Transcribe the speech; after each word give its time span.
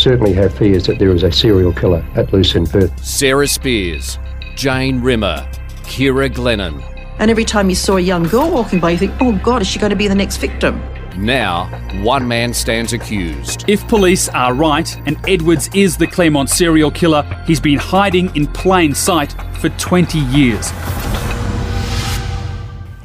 certainly 0.00 0.32
have 0.32 0.56
fears 0.56 0.86
that 0.86 0.98
there 0.98 1.10
is 1.10 1.22
a 1.22 1.30
serial 1.30 1.72
killer 1.72 2.04
at 2.14 2.32
loose 2.32 2.54
in 2.54 2.66
Perth. 2.66 3.04
Sarah 3.04 3.46
Spiers, 3.46 4.18
Jane 4.56 5.00
Rimmer, 5.00 5.48
Ciara 5.86 6.30
Glennon. 6.30 6.82
And 7.18 7.30
every 7.30 7.44
time 7.44 7.68
you 7.68 7.76
saw 7.76 7.98
a 7.98 8.00
young 8.00 8.22
girl 8.24 8.50
walking 8.50 8.80
by, 8.80 8.92
you 8.92 8.98
think, 8.98 9.12
oh 9.20 9.38
God, 9.42 9.60
is 9.60 9.68
she 9.68 9.78
going 9.78 9.90
to 9.90 9.96
be 9.96 10.08
the 10.08 10.14
next 10.14 10.38
victim? 10.38 10.80
Now, 11.18 11.66
one 12.02 12.26
man 12.26 12.54
stands 12.54 12.94
accused. 12.94 13.68
If 13.68 13.86
police 13.88 14.30
are 14.30 14.54
right 14.54 14.96
and 15.06 15.18
Edwards 15.28 15.68
is 15.74 15.98
the 15.98 16.06
Claremont 16.06 16.48
serial 16.48 16.90
killer, 16.90 17.22
he's 17.46 17.60
been 17.60 17.78
hiding 17.78 18.34
in 18.34 18.46
plain 18.46 18.94
sight 18.94 19.34
for 19.58 19.68
20 19.68 20.18
years. 20.18 20.70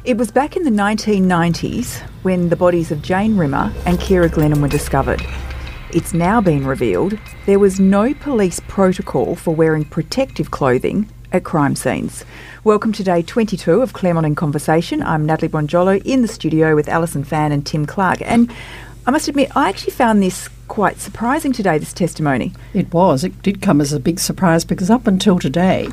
It 0.04 0.16
was 0.16 0.30
back 0.30 0.56
in 0.56 0.62
the 0.62 0.70
1990s 0.70 2.00
when 2.22 2.48
the 2.48 2.56
bodies 2.56 2.90
of 2.90 3.02
Jane 3.02 3.36
Rimmer 3.36 3.70
and 3.84 4.00
Ciara 4.00 4.30
Glennon 4.30 4.62
were 4.62 4.68
discovered. 4.68 5.20
It's 5.92 6.12
now 6.12 6.40
been 6.40 6.66
revealed 6.66 7.16
there 7.46 7.60
was 7.60 7.78
no 7.78 8.12
police 8.12 8.58
protocol 8.66 9.36
for 9.36 9.54
wearing 9.54 9.84
protective 9.84 10.50
clothing 10.50 11.08
at 11.30 11.44
crime 11.44 11.76
scenes. 11.76 12.24
Welcome 12.64 12.92
to 12.94 13.04
day 13.04 13.22
22 13.22 13.82
of 13.82 13.92
Claremont 13.92 14.26
in 14.26 14.34
Conversation. 14.34 15.00
I'm 15.00 15.24
Natalie 15.24 15.48
Bonjolo 15.48 16.02
in 16.04 16.22
the 16.22 16.28
studio 16.28 16.74
with 16.74 16.88
Alison 16.88 17.22
Fan 17.22 17.52
and 17.52 17.64
Tim 17.64 17.86
Clark. 17.86 18.20
And 18.22 18.52
I 19.06 19.12
must 19.12 19.28
admit, 19.28 19.56
I 19.56 19.68
actually 19.68 19.92
found 19.92 20.20
this 20.20 20.48
quite 20.66 20.98
surprising 20.98 21.52
today, 21.52 21.78
this 21.78 21.92
testimony. 21.92 22.52
It 22.74 22.92
was. 22.92 23.22
It 23.22 23.40
did 23.42 23.62
come 23.62 23.80
as 23.80 23.92
a 23.92 24.00
big 24.00 24.18
surprise 24.18 24.64
because 24.64 24.90
up 24.90 25.06
until 25.06 25.38
today, 25.38 25.88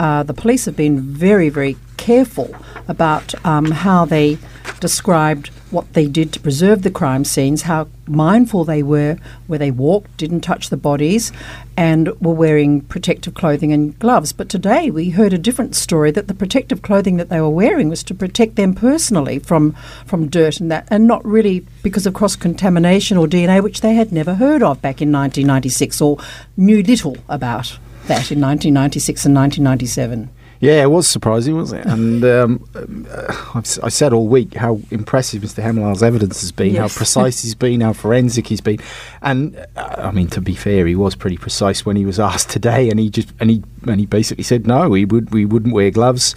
uh, 0.00 0.22
the 0.22 0.32
police 0.32 0.64
have 0.64 0.74
been 0.74 1.00
very, 1.00 1.50
very 1.50 1.76
careful 1.98 2.56
about 2.88 3.34
um, 3.44 3.70
how 3.70 4.06
they 4.06 4.38
described 4.80 5.50
what 5.74 5.92
they 5.92 6.06
did 6.06 6.32
to 6.32 6.40
preserve 6.40 6.82
the 6.82 6.90
crime 6.90 7.24
scenes, 7.24 7.62
how 7.62 7.88
mindful 8.06 8.64
they 8.64 8.82
were 8.82 9.18
where 9.46 9.58
they 9.58 9.70
walked, 9.70 10.16
didn't 10.16 10.40
touch 10.40 10.70
the 10.70 10.76
bodies, 10.76 11.32
and 11.76 12.08
were 12.20 12.32
wearing 12.32 12.80
protective 12.82 13.34
clothing 13.34 13.72
and 13.72 13.98
gloves. 13.98 14.32
But 14.32 14.48
today 14.48 14.90
we 14.90 15.10
heard 15.10 15.32
a 15.32 15.38
different 15.38 15.74
story 15.74 16.10
that 16.12 16.28
the 16.28 16.34
protective 16.34 16.82
clothing 16.82 17.16
that 17.16 17.28
they 17.28 17.40
were 17.40 17.50
wearing 17.50 17.88
was 17.88 18.02
to 18.04 18.14
protect 18.14 18.56
them 18.56 18.74
personally 18.74 19.38
from, 19.38 19.72
from 20.06 20.28
dirt 20.28 20.60
and 20.60 20.70
that, 20.70 20.86
and 20.90 21.06
not 21.06 21.24
really 21.26 21.66
because 21.82 22.06
of 22.06 22.14
cross 22.14 22.36
contamination 22.36 23.18
or 23.18 23.26
DNA, 23.26 23.62
which 23.62 23.80
they 23.80 23.94
had 23.94 24.12
never 24.12 24.34
heard 24.34 24.62
of 24.62 24.80
back 24.80 25.02
in 25.02 25.12
1996 25.12 26.00
or 26.00 26.18
knew 26.56 26.82
little 26.82 27.16
about 27.28 27.78
that 28.06 28.30
in 28.30 28.40
1996 28.40 29.26
and 29.26 29.34
1997. 29.34 30.30
Yeah, 30.60 30.82
it 30.82 30.90
was 30.90 31.06
surprising, 31.06 31.56
wasn't 31.56 31.84
it? 31.84 31.86
And 31.86 32.24
um, 32.24 33.06
I've, 33.54 33.78
I 33.82 33.88
said 33.88 34.12
all 34.12 34.28
week 34.28 34.54
how 34.54 34.80
impressive 34.90 35.42
Mr. 35.42 35.62
Hemilar's 35.62 36.02
evidence 36.02 36.40
has 36.40 36.52
been, 36.52 36.74
yes. 36.74 36.78
how 36.78 36.88
precise 36.96 37.42
he's 37.42 37.54
been, 37.54 37.80
how 37.80 37.92
forensic 37.92 38.46
he's 38.46 38.60
been. 38.60 38.78
And 39.22 39.56
uh, 39.76 39.96
I 39.98 40.10
mean, 40.10 40.28
to 40.28 40.40
be 40.40 40.54
fair, 40.54 40.86
he 40.86 40.94
was 40.94 41.14
pretty 41.14 41.36
precise 41.36 41.84
when 41.84 41.96
he 41.96 42.06
was 42.06 42.18
asked 42.30 42.50
today, 42.50 42.90
and 42.90 42.98
he 42.98 43.10
just 43.10 43.28
and 43.40 43.50
he 43.50 43.62
and 43.86 44.00
he 44.00 44.06
basically 44.06 44.44
said 44.44 44.66
no, 44.66 44.88
we 44.88 45.04
would 45.04 45.32
we 45.32 45.44
wouldn't 45.44 45.74
wear 45.74 45.90
gloves. 45.90 46.34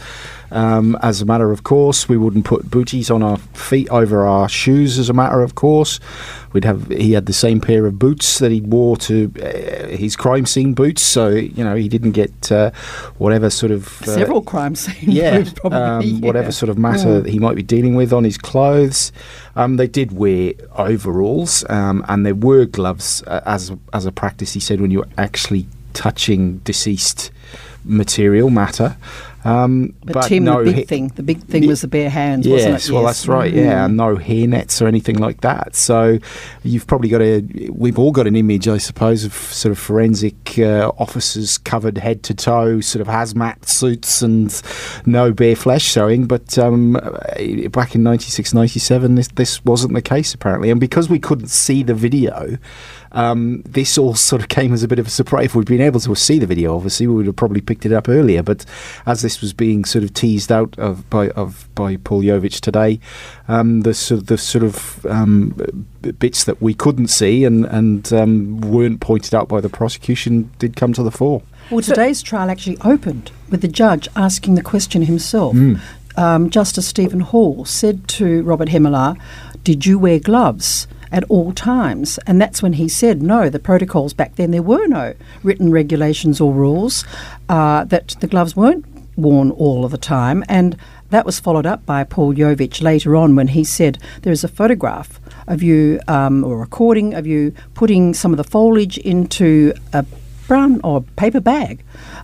Um, 0.50 0.98
as 1.02 1.22
a 1.22 1.26
matter 1.26 1.52
of 1.52 1.64
course, 1.64 2.08
we 2.08 2.18
wouldn't 2.18 2.46
put 2.46 2.72
booties 2.72 3.12
on 3.12 3.22
our 3.22 3.38
feet 3.38 3.90
over 3.90 4.26
our 4.26 4.48
shoes. 4.48 4.98
As 4.98 5.10
a 5.10 5.14
matter 5.14 5.42
of 5.42 5.56
course, 5.56 6.00
we'd 6.54 6.64
have. 6.64 6.88
He 6.88 7.14
had 7.14 7.26
the 7.26 7.34
same 7.34 7.60
pair 7.60 7.86
of 7.86 8.00
boots 8.00 8.40
that 8.40 8.52
he 8.52 8.62
wore 8.62 8.96
to 8.98 9.32
uh, 9.42 9.88
his 9.88 10.16
crime 10.16 10.46
scene 10.46 10.74
boots. 10.74 11.04
So 11.04 11.30
you 11.30 11.64
know 11.64 11.76
he 11.76 11.90
didn't 11.90 12.12
get 12.12 12.52
uh, 12.52 12.72
whatever 13.18 13.50
sort 13.50 13.72
of 13.72 14.02
uh, 14.04 14.06
several 14.06 14.42
crime 14.42 14.76
scene 14.76 15.12
yeah, 15.12 15.40
boots, 15.40 15.54
probably, 15.54 15.80
um, 15.80 16.02
yeah. 16.02 16.28
whatever 16.28 16.52
sort 16.52 16.70
of 16.70 16.78
matter 16.78 17.16
yeah. 17.16 17.20
that 17.20 17.30
he 17.30 17.40
might 17.40 17.56
be 17.56 17.64
dealing 17.64 17.96
with 17.96 18.14
on 18.14 18.24
his 18.24 18.38
clothes. 18.38 19.12
Um, 19.56 19.78
they 19.78 19.88
did 19.88 20.14
wear 20.14 20.54
overalls, 20.74 21.66
um, 21.70 22.06
and 22.08 22.26
there 22.26 22.36
were 22.36 22.66
gloves 22.66 23.22
uh, 23.28 23.42
as 23.46 23.74
as 23.92 24.06
a 24.06 24.12
practice. 24.12 24.54
He 24.54 24.60
said 24.62 24.80
when 24.80 24.92
you 24.92 25.00
were 25.00 25.10
actually 25.18 25.68
touching 25.98 26.60
deceased 26.60 27.32
material 27.84 28.50
matter. 28.50 28.96
Um, 29.48 29.94
but, 30.04 30.14
but, 30.14 30.28
Tim, 30.28 30.44
no 30.44 30.62
the 30.62 30.74
big 30.74 30.88
thing, 30.88 31.08
the 31.10 31.24
big 31.24 31.42
thing 31.44 31.68
was 31.68 31.80
the 31.80 31.88
bare 31.88 32.10
hands, 32.10 32.46
yes, 32.46 32.66
wasn't 32.66 32.76
it? 32.76 32.92
Well, 32.92 33.04
yes. 33.04 33.10
that's 33.10 33.28
right. 33.30 33.54
Yeah, 33.54 33.88
mm. 33.88 33.94
no 33.94 34.18
hair 34.18 34.46
nets 34.46 34.82
or 34.82 34.88
anything 34.88 35.20
like 35.20 35.40
that. 35.42 35.74
So 35.74 36.20
you've 36.64 36.86
probably 36.86 37.08
got 37.08 37.22
a. 37.22 37.42
We've 37.72 37.98
all 37.98 38.12
got 38.12 38.28
an 38.28 38.36
image, 38.36 38.68
I 38.68 38.78
suppose, 38.78 39.24
of 39.24 39.34
sort 39.34 39.72
of 39.72 39.80
forensic 39.80 40.60
uh, 40.60 40.92
officers 40.98 41.58
covered 41.58 41.98
head 41.98 42.24
to 42.24 42.34
toe, 42.34 42.82
sort 42.82 43.00
of 43.02 43.08
hazmat 43.08 43.66
suits 43.66 44.22
and 44.22 44.62
no 45.06 45.32
bare 45.32 45.56
flesh 45.56 45.84
showing. 45.84 46.26
But 46.26 46.58
um, 46.58 46.94
back 47.72 47.96
in 47.96 48.04
96, 48.04 48.54
97, 48.54 49.16
this, 49.16 49.30
this 49.30 49.64
wasn't 49.64 49.94
the 49.94 50.02
case 50.02 50.34
apparently, 50.34 50.72
and 50.72 50.80
because 50.80 51.10
we 51.10 51.20
couldn't 51.20 51.48
see 51.48 51.84
the 51.84 51.94
video. 51.94 52.58
Um, 53.12 53.62
this 53.64 53.98
all 53.98 54.16
sort 54.16 54.42
of 54.42 54.50
came 54.50 54.74
as 54.74 54.84
a 54.84 54.88
bit 54.88 55.00
of 55.00 55.08
a 55.08 55.10
surprise. 55.10 55.46
If 55.46 55.56
we'd 55.56 55.68
been 55.68 55.82
able 55.82 56.00
to 56.02 56.16
see 56.16 56.40
the 56.40 56.46
video, 56.46 56.76
obviously, 56.76 57.08
we 57.08 57.16
would 57.16 57.26
have 57.26 57.36
probably 57.36 57.62
picked 57.62 57.86
it 57.86 57.94
up 57.94 58.10
earlier. 58.10 58.44
But 58.44 58.66
as 59.06 59.22
this 59.22 59.42
was 59.42 59.54
being 59.54 59.86
sort 59.86 60.04
of 60.04 60.14
teased 60.14 60.52
out 60.52 60.78
of 60.78 61.10
by 61.10 61.30
of 61.30 61.70
by 61.76 61.98
Paul 61.98 62.24
Yovich 62.24 62.60
today, 62.60 63.00
um, 63.48 63.82
the 63.82 63.94
sort 63.94 64.22
of, 64.22 64.28
the 64.28 64.38
sort 64.38 64.64
of 64.64 65.06
um, 65.06 65.88
bits 66.20 66.44
that 66.44 66.62
we 66.62 66.74
couldn't 66.74 67.08
see 67.08 67.44
and 67.44 67.66
and 67.66 68.12
um, 68.14 68.62
weren't 68.62 69.00
pointed 69.00 69.34
out 69.34 69.48
by 69.48 69.62
the 69.62 69.70
prosecution 69.70 70.52
did 70.60 70.76
come 70.76 70.94
to 70.94 71.04
the 71.04 71.12
fore. 71.12 71.42
Well, 71.70 71.82
today's 71.82 72.22
trial 72.22 72.50
actually 72.50 72.78
opened 72.82 73.32
with 73.50 73.62
the 73.62 73.68
judge 73.68 74.08
asking 74.16 74.56
the 74.56 74.64
question 74.64 75.02
himself. 75.02 75.56
Mm. 75.56 75.80
Um, 76.16 76.50
Justice 76.50 76.88
Stephen 76.88 77.20
Hall 77.20 77.64
said 77.66 78.08
to 78.10 78.42
Robert 78.44 78.70
Hemilar, 78.70 79.18
"Did 79.64 79.86
you 79.86 80.00
wear 80.00 80.20
gloves?" 80.20 80.88
At 81.12 81.24
all 81.26 81.54
times. 81.54 82.20
And 82.28 82.42
that's 82.42 82.62
when 82.62 82.74
he 82.74 82.88
said, 82.88 83.22
no, 83.22 83.50
the 83.50 83.60
protocols 83.60 84.14
back 84.14 84.36
then, 84.36 84.52
there 84.52 84.62
were 84.62 84.88
no 84.88 85.14
written 85.44 85.72
regulations 85.72 86.42
or 86.42 86.54
rules, 86.54 87.06
uh, 87.50 87.84
that 87.86 88.16
the 88.20 88.28
gloves 88.28 88.56
weren't 88.56 88.86
worn 89.16 89.52
all 89.52 89.84
of 89.84 89.92
the 89.92 89.98
time. 89.98 90.44
And 90.48 90.78
that 91.10 91.26
was 91.26 91.40
followed 91.40 91.66
up 91.66 91.86
by 91.86 92.04
Paul 92.04 92.34
Yovich 92.34 92.82
later 92.82 93.16
on 93.16 93.36
when 93.36 93.50
he 93.50 93.64
said, 93.64 93.98
there 94.22 94.34
is 94.34 94.44
a 94.44 94.50
photograph 94.50 95.20
of 95.48 95.64
you 95.64 96.00
um, 96.08 96.44
or 96.44 96.56
a 96.56 96.60
recording 96.60 97.14
of 97.14 97.26
you 97.26 97.54
putting 97.74 98.14
some 98.14 98.32
of 98.32 98.38
the 98.38 98.44
foliage 98.44 98.98
into 98.98 99.74
a 99.94 100.06
brown 100.48 100.80
or 100.84 101.02
paper 101.16 101.40
bag. 101.40 101.84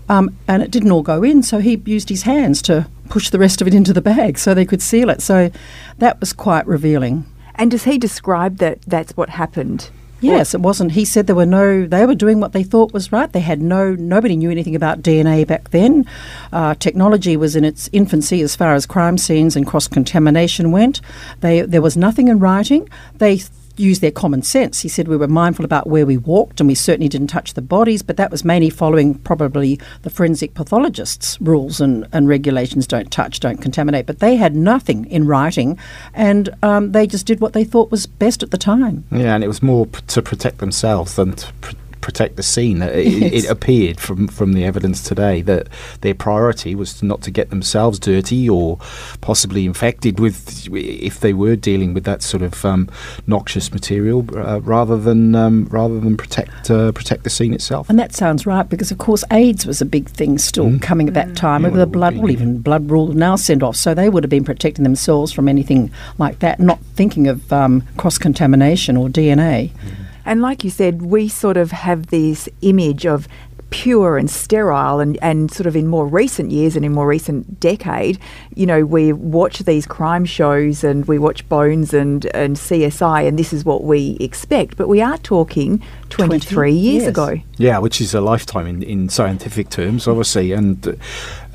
Um, 0.09 0.35
and 0.47 0.61
it 0.61 0.71
didn't 0.71 0.91
all 0.91 1.01
go 1.01 1.23
in, 1.23 1.43
so 1.43 1.59
he 1.59 1.81
used 1.85 2.09
his 2.09 2.23
hands 2.23 2.61
to 2.63 2.87
push 3.09 3.29
the 3.29 3.39
rest 3.39 3.61
of 3.61 3.67
it 3.67 3.73
into 3.73 3.93
the 3.93 4.01
bag 4.01 4.37
so 4.37 4.53
they 4.53 4.65
could 4.65 4.81
seal 4.81 5.09
it. 5.09 5.21
So 5.21 5.51
that 5.99 6.19
was 6.19 6.33
quite 6.33 6.67
revealing. 6.67 7.25
And 7.55 7.71
does 7.71 7.83
he 7.83 7.97
describe 7.97 8.57
that 8.57 8.81
that's 8.83 9.15
what 9.15 9.29
happened? 9.29 9.89
Yes, 10.23 10.53
it 10.53 10.61
wasn't. 10.61 10.93
He 10.93 11.03
said 11.03 11.27
there 11.27 11.35
were 11.35 11.45
no. 11.45 11.85
They 11.85 12.05
were 12.05 12.15
doing 12.15 12.39
what 12.39 12.53
they 12.53 12.63
thought 12.63 12.93
was 12.93 13.11
right. 13.11 13.31
They 13.31 13.41
had 13.41 13.61
no. 13.61 13.93
Nobody 13.93 14.37
knew 14.37 14.49
anything 14.49 14.75
about 14.75 15.01
DNA 15.01 15.45
back 15.45 15.71
then. 15.71 16.05
Uh, 16.51 16.75
technology 16.75 17.35
was 17.35 17.57
in 17.57 17.65
its 17.65 17.89
infancy 17.91 18.41
as 18.41 18.55
far 18.55 18.73
as 18.73 18.85
crime 18.85 19.17
scenes 19.17 19.57
and 19.57 19.67
cross 19.67 19.87
contamination 19.87 20.71
went. 20.71 21.01
They 21.41 21.61
there 21.61 21.81
was 21.81 21.97
nothing 21.97 22.29
in 22.29 22.39
writing. 22.39 22.87
They 23.17 23.41
use 23.75 23.99
their 23.99 24.11
common 24.11 24.41
sense. 24.41 24.81
He 24.81 24.89
said 24.89 25.07
we 25.07 25.17
were 25.17 25.27
mindful 25.27 25.65
about 25.65 25.87
where 25.87 26.05
we 26.05 26.17
walked 26.17 26.59
and 26.59 26.67
we 26.67 26.75
certainly 26.75 27.09
didn't 27.09 27.27
touch 27.27 27.53
the 27.53 27.61
bodies, 27.61 28.01
but 28.01 28.17
that 28.17 28.31
was 28.31 28.45
mainly 28.45 28.69
following 28.69 29.15
probably 29.15 29.79
the 30.03 30.09
forensic 30.09 30.53
pathologists' 30.53 31.39
rules 31.41 31.81
and, 31.81 32.07
and 32.11 32.27
regulations 32.27 32.87
don't 32.87 33.11
touch, 33.11 33.39
don't 33.39 33.61
contaminate. 33.61 34.05
But 34.05 34.19
they 34.19 34.35
had 34.35 34.55
nothing 34.55 35.05
in 35.05 35.27
writing 35.27 35.77
and 36.13 36.49
um, 36.61 36.91
they 36.91 37.07
just 37.07 37.25
did 37.25 37.39
what 37.39 37.53
they 37.53 37.63
thought 37.63 37.91
was 37.91 38.05
best 38.05 38.43
at 38.43 38.51
the 38.51 38.57
time. 38.57 39.05
Yeah, 39.11 39.35
and 39.35 39.43
it 39.43 39.47
was 39.47 39.63
more 39.63 39.85
p- 39.85 40.01
to 40.07 40.21
protect 40.21 40.59
themselves 40.59 41.15
than 41.15 41.33
to 41.33 41.53
pr- 41.61 41.75
protect 42.03 42.35
the 42.35 42.43
scene. 42.43 42.81
It, 42.81 43.07
yes. 43.07 43.45
it, 43.45 43.49
appeared 43.49 43.99
from, 43.99 44.27
from 44.27 44.53
the 44.53 44.65
evidence 44.65 45.01
today 45.01 45.41
that 45.43 45.69
their 46.01 46.13
priority 46.13 46.75
was 46.75 47.01
not 47.01 47.21
to 47.21 47.31
get 47.31 47.49
themselves 47.49 47.97
dirty 47.97 48.49
or 48.49 48.77
possibly 49.21 49.65
infected 49.65 50.19
with, 50.19 50.67
if 50.73 51.21
they 51.21 51.33
were 51.33 51.55
dealing 51.55 51.93
with 51.93 52.03
that 52.03 52.21
sort 52.21 52.43
of 52.43 52.65
um, 52.65 52.89
noxious 53.25 53.71
material, 53.71 54.27
uh, 54.35 54.59
rather 54.61 54.97
than 54.97 55.33
um, 55.33 55.65
rather 55.71 55.97
than 55.99 56.17
protect 56.17 56.69
uh, 56.69 56.91
protect 56.91 57.23
the 57.23 57.29
scene 57.29 57.53
itself. 57.53 57.89
And 57.89 57.97
that 57.97 58.13
sounds 58.13 58.45
right 58.45 58.67
because, 58.67 58.91
of 58.91 58.97
course, 58.97 59.23
AIDS 59.31 59.65
was 59.65 59.81
a 59.81 59.85
big 59.85 60.09
thing 60.09 60.37
still 60.37 60.65
mm. 60.65 60.81
coming 60.81 61.07
at 61.07 61.13
that 61.13 61.29
mm. 61.29 61.35
time. 61.37 61.63
Yeah, 61.63 61.69
the 61.69 61.87
blood, 61.87 62.17
well, 62.17 62.29
even 62.29 62.59
blood 62.59 62.91
rule 62.91 63.07
now 63.13 63.37
sent 63.37 63.63
off, 63.63 63.77
so 63.77 63.93
they 63.93 64.09
would 64.09 64.23
have 64.23 64.29
been 64.29 64.43
protecting 64.43 64.83
themselves 64.83 65.31
from 65.31 65.47
anything 65.47 65.89
like 66.17 66.39
that, 66.39 66.59
not 66.59 66.79
thinking 66.95 67.27
of 67.27 67.53
um, 67.53 67.81
cross 67.95 68.17
contamination 68.17 68.97
or 68.97 69.07
DNA. 69.07 69.71
Mm. 69.71 70.02
And 70.25 70.41
like 70.41 70.63
you 70.63 70.69
said, 70.69 71.01
we 71.01 71.27
sort 71.27 71.57
of 71.57 71.71
have 71.71 72.07
this 72.07 72.47
image 72.61 73.05
of 73.05 73.27
pure 73.73 74.19
and 74.19 74.29
sterile 74.29 74.99
and, 74.99 75.17
and 75.19 75.51
sort 75.51 75.65
of 75.65 75.75
in 75.75 75.87
more 75.87 76.05
recent 76.05 76.51
years 76.51 76.75
and 76.75 76.85
in 76.85 76.93
more 76.93 77.07
recent 77.07 77.59
decade, 77.59 78.19
you 78.53 78.67
know, 78.67 78.85
we 78.85 79.11
watch 79.11 79.59
these 79.59 79.87
crime 79.87 80.25
shows 80.25 80.83
and 80.83 81.05
we 81.05 81.17
watch 81.17 81.47
Bones 81.49 81.91
and, 81.91 82.27
and 82.35 82.55
CSI 82.55 83.27
and 83.27 83.37
this 83.37 83.51
is 83.51 83.65
what 83.65 83.83
we 83.83 84.15
expect. 84.19 84.77
But 84.77 84.89
we 84.89 85.01
are 85.01 85.17
talking 85.17 85.81
23 86.09 86.53
20, 86.53 86.71
years 86.71 87.01
yes. 87.01 87.09
ago. 87.09 87.41
Yeah, 87.57 87.79
which 87.79 87.99
is 87.99 88.13
a 88.13 88.21
lifetime 88.21 88.67
in, 88.67 88.83
in 88.83 89.09
scientific 89.09 89.69
terms, 89.69 90.07
obviously, 90.07 90.51
and 90.51 90.99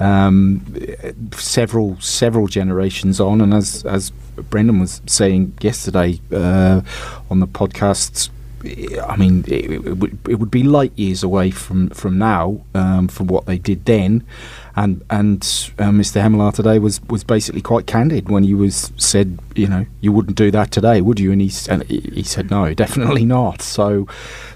um, 0.00 0.64
several 1.34 2.00
several 2.00 2.48
generations 2.48 3.20
on. 3.20 3.40
And 3.40 3.54
as, 3.54 3.84
as 3.84 4.10
Brendan 4.50 4.80
was 4.80 5.02
saying 5.06 5.56
yesterday 5.60 6.20
uh, 6.32 6.80
on 7.30 7.38
the 7.38 7.46
podcasts 7.46 8.30
I 8.64 9.16
mean, 9.16 9.44
it, 9.46 9.70
it, 9.70 9.96
would, 9.98 10.18
it 10.28 10.36
would 10.36 10.50
be 10.50 10.62
light 10.62 10.92
years 10.96 11.22
away 11.22 11.50
from 11.50 11.90
from 11.90 12.18
now 12.18 12.62
um, 12.74 13.08
from 13.08 13.26
what 13.28 13.46
they 13.46 13.58
did 13.58 13.84
then, 13.84 14.24
and 14.78 15.02
and 15.10 15.42
uh, 15.78 15.90
Mr. 15.90 16.22
Hemelar 16.22 16.54
today 16.54 16.78
was 16.78 17.02
was 17.08 17.24
basically 17.24 17.60
quite 17.60 17.86
candid 17.86 18.28
when 18.28 18.44
he 18.44 18.54
was 18.54 18.92
said, 18.96 19.38
you 19.56 19.66
know, 19.66 19.84
you 20.00 20.12
wouldn't 20.12 20.36
do 20.36 20.52
that 20.52 20.70
today, 20.70 21.00
would 21.00 21.18
you? 21.18 21.32
And 21.32 21.42
he 21.42 21.50
and 21.68 21.82
he 21.84 22.22
said, 22.22 22.50
no, 22.50 22.72
definitely 22.84 23.24
not. 23.24 23.60
So, 23.60 24.06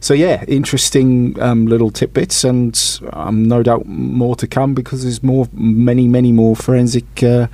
so 0.01 0.15
yeah, 0.15 0.45
interesting 0.47 1.41
um, 1.43 1.67
little 1.67 1.91
tidbits, 1.91 2.45
and 2.45 3.01
um, 3.13 3.49
no 3.49 3.65
doubt 3.65 3.87
more 3.87 4.37
to 4.37 4.47
come 4.47 4.75
because 4.75 5.03
there's 5.03 5.23
more, 5.25 5.49
many, 5.53 6.07
many 6.07 6.31
more 6.31 6.55
forensic 6.55 7.23
uh, 7.23 7.49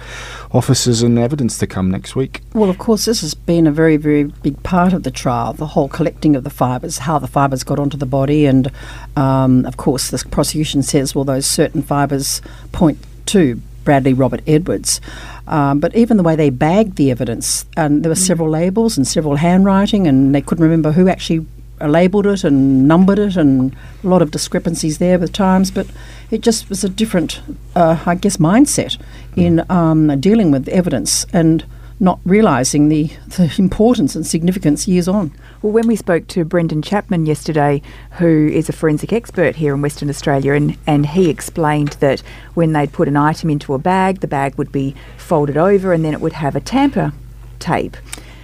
officers 0.52 1.02
and 1.02 1.18
evidence 1.18 1.56
to 1.58 1.66
come 1.66 1.90
next 1.90 2.14
week. 2.16 2.42
Well, 2.52 2.68
of 2.68 2.78
course, 2.78 3.06
this 3.06 3.22
has 3.22 3.34
been 3.34 3.66
a 3.66 3.72
very, 3.72 3.96
very 3.96 4.24
big 4.24 4.62
part 4.62 4.92
of 4.92 5.04
the 5.04 5.10
trial. 5.10 5.54
The 5.54 5.66
whole 5.68 5.88
collecting 5.88 6.36
of 6.36 6.44
the 6.44 6.50
fibres, 6.50 6.98
how 6.98 7.18
the 7.18 7.26
fibres 7.26 7.64
got 7.64 7.78
onto 7.78 7.96
the 7.96 8.06
body, 8.06 8.44
and 8.44 8.70
um, 9.16 9.64
of 9.64 9.78
course, 9.78 10.10
the 10.10 10.22
prosecution 10.30 10.82
says, 10.82 11.14
well, 11.14 11.24
those 11.24 11.46
certain 11.46 11.82
fibres 11.82 12.42
point 12.72 12.98
to 13.26 13.60
Bradley 13.84 14.12
Robert 14.12 14.42
Edwards. 14.46 15.00
Um, 15.46 15.80
but 15.80 15.96
even 15.96 16.18
the 16.18 16.22
way 16.22 16.36
they 16.36 16.50
bagged 16.50 16.96
the 16.96 17.10
evidence, 17.10 17.64
and 17.76 18.02
there 18.02 18.10
were 18.10 18.16
several 18.16 18.50
labels 18.50 18.98
and 18.98 19.06
several 19.06 19.36
handwriting, 19.36 20.06
and 20.06 20.34
they 20.34 20.42
couldn't 20.42 20.62
remember 20.62 20.92
who 20.92 21.08
actually 21.08 21.46
labelled 21.80 22.26
it 22.26 22.44
and 22.44 22.86
numbered 22.86 23.18
it, 23.18 23.36
and 23.36 23.74
a 24.04 24.06
lot 24.06 24.20
of 24.20 24.30
discrepancies 24.30 24.98
there 24.98 25.18
with 25.18 25.32
times. 25.32 25.70
But 25.70 25.86
it 26.30 26.42
just 26.42 26.68
was 26.68 26.84
a 26.84 26.88
different, 26.88 27.40
uh, 27.74 28.02
I 28.04 28.14
guess, 28.16 28.36
mindset 28.36 29.00
in 29.36 29.64
um, 29.70 30.20
dealing 30.20 30.50
with 30.50 30.68
evidence 30.68 31.24
and 31.32 31.64
not 32.00 32.20
realising 32.24 32.88
the, 32.88 33.10
the 33.36 33.52
importance 33.58 34.14
and 34.14 34.26
significance 34.26 34.86
years 34.86 35.08
on. 35.08 35.32
Well, 35.62 35.72
when 35.72 35.86
we 35.86 35.96
spoke 35.96 36.28
to 36.28 36.44
Brendan 36.44 36.82
Chapman 36.82 37.26
yesterday, 37.26 37.82
who 38.12 38.48
is 38.48 38.68
a 38.68 38.72
forensic 38.72 39.12
expert 39.12 39.56
here 39.56 39.74
in 39.74 39.82
Western 39.82 40.08
Australia, 40.08 40.52
and, 40.52 40.76
and 40.86 41.06
he 41.06 41.28
explained 41.28 41.96
that 42.00 42.20
when 42.54 42.72
they'd 42.72 42.92
put 42.92 43.08
an 43.08 43.16
item 43.16 43.50
into 43.50 43.74
a 43.74 43.78
bag, 43.78 44.20
the 44.20 44.28
bag 44.28 44.54
would 44.56 44.70
be 44.70 44.94
folded 45.16 45.56
over 45.56 45.92
and 45.92 46.04
then 46.04 46.14
it 46.14 46.20
would 46.20 46.34
have 46.34 46.54
a 46.54 46.60
tamper 46.60 47.12
tape. 47.58 47.96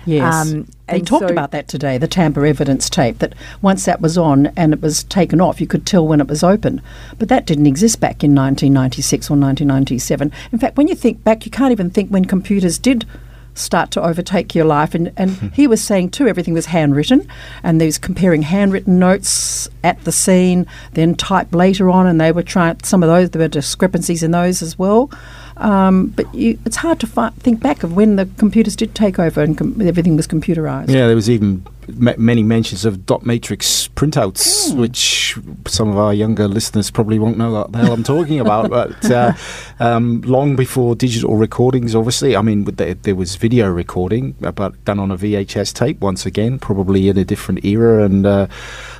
Yes. 0.06 0.52
Um, 0.52 0.66
they 0.86 1.00
talked 1.00 1.28
so 1.28 1.32
about 1.32 1.50
that 1.52 1.66
today, 1.66 1.96
the 1.96 2.08
tamper 2.08 2.44
evidence 2.44 2.90
tape, 2.90 3.18
that 3.18 3.34
once 3.62 3.86
that 3.86 4.02
was 4.02 4.18
on 4.18 4.48
and 4.48 4.74
it 4.74 4.82
was 4.82 5.04
taken 5.04 5.40
off, 5.40 5.60
you 5.60 5.66
could 5.66 5.86
tell 5.86 6.06
when 6.06 6.20
it 6.20 6.28
was 6.28 6.42
open. 6.42 6.82
But 7.18 7.28
that 7.30 7.46
didn't 7.46 7.66
exist 7.66 8.00
back 8.00 8.22
in 8.22 8.34
1996 8.34 9.30
or 9.30 9.34
1997. 9.34 10.30
In 10.52 10.58
fact, 10.58 10.76
when 10.76 10.88
you 10.88 10.94
think 10.94 11.24
back, 11.24 11.46
you 11.46 11.50
can't 11.50 11.72
even 11.72 11.88
think 11.88 12.10
when 12.10 12.26
computers 12.26 12.78
did 12.78 13.06
start 13.54 13.90
to 13.92 14.02
overtake 14.02 14.54
your 14.54 14.64
life. 14.64 14.94
And, 14.94 15.12
and 15.16 15.30
he 15.54 15.66
was 15.66 15.82
saying 15.82 16.10
too, 16.10 16.28
everything 16.28 16.54
was 16.54 16.66
handwritten, 16.66 17.26
and 17.62 17.80
they 17.80 17.86
was 17.86 17.98
comparing 17.98 18.42
handwritten 18.42 18.98
notes 18.98 19.68
at 19.82 20.02
the 20.04 20.12
scene, 20.12 20.66
then 20.92 21.14
typed 21.14 21.54
later 21.54 21.90
on, 21.90 22.06
and 22.06 22.20
they 22.20 22.32
were 22.32 22.42
trying 22.42 22.78
some 22.82 23.02
of 23.02 23.08
those. 23.08 23.30
There 23.30 23.40
were 23.40 23.48
discrepancies 23.48 24.22
in 24.22 24.30
those 24.30 24.62
as 24.62 24.78
well. 24.78 25.10
Um, 25.56 26.08
but 26.08 26.32
you, 26.34 26.58
it's 26.64 26.76
hard 26.76 26.98
to 27.00 27.06
fi- 27.06 27.30
think 27.30 27.60
back 27.60 27.84
of 27.84 27.94
when 27.94 28.16
the 28.16 28.26
computers 28.38 28.74
did 28.74 28.94
take 28.94 29.18
over 29.18 29.40
and 29.40 29.56
com- 29.56 29.80
everything 29.80 30.16
was 30.16 30.26
computerized. 30.26 30.90
Yeah, 30.90 31.06
there 31.06 31.14
was 31.14 31.30
even 31.30 31.64
m- 31.88 32.14
many 32.18 32.42
mentions 32.42 32.84
of 32.84 33.06
dot 33.06 33.24
matrix 33.24 33.88
printouts, 33.88 34.70
mm. 34.70 34.76
which 34.76 35.38
some 35.66 35.88
of 35.88 35.96
our 35.96 36.14
younger 36.14 36.48
listeners 36.48 36.90
probably 36.90 37.18
won't 37.18 37.38
know 37.38 37.52
what 37.52 37.72
the 37.72 37.78
hell 37.78 37.92
I'm 37.92 38.02
talking 38.02 38.40
about. 38.40 38.70
But 38.70 39.04
uh, 39.10 39.32
um, 39.80 40.20
long 40.22 40.56
before 40.56 40.94
digital 40.94 41.36
recordings, 41.36 41.94
obviously, 41.94 42.36
I 42.36 42.42
mean, 42.42 42.64
there, 42.64 42.94
there 42.94 43.14
was 43.14 43.36
video 43.36 43.70
recording, 43.70 44.34
uh, 44.42 44.52
but 44.52 44.84
done 44.84 44.98
on 44.98 45.10
a 45.10 45.16
VHS 45.16 45.72
tape 45.72 46.00
once 46.00 46.26
again, 46.26 46.58
probably 46.58 47.08
in 47.08 47.18
a 47.18 47.24
different 47.24 47.64
era. 47.64 48.04
And 48.04 48.26
uh, 48.26 48.46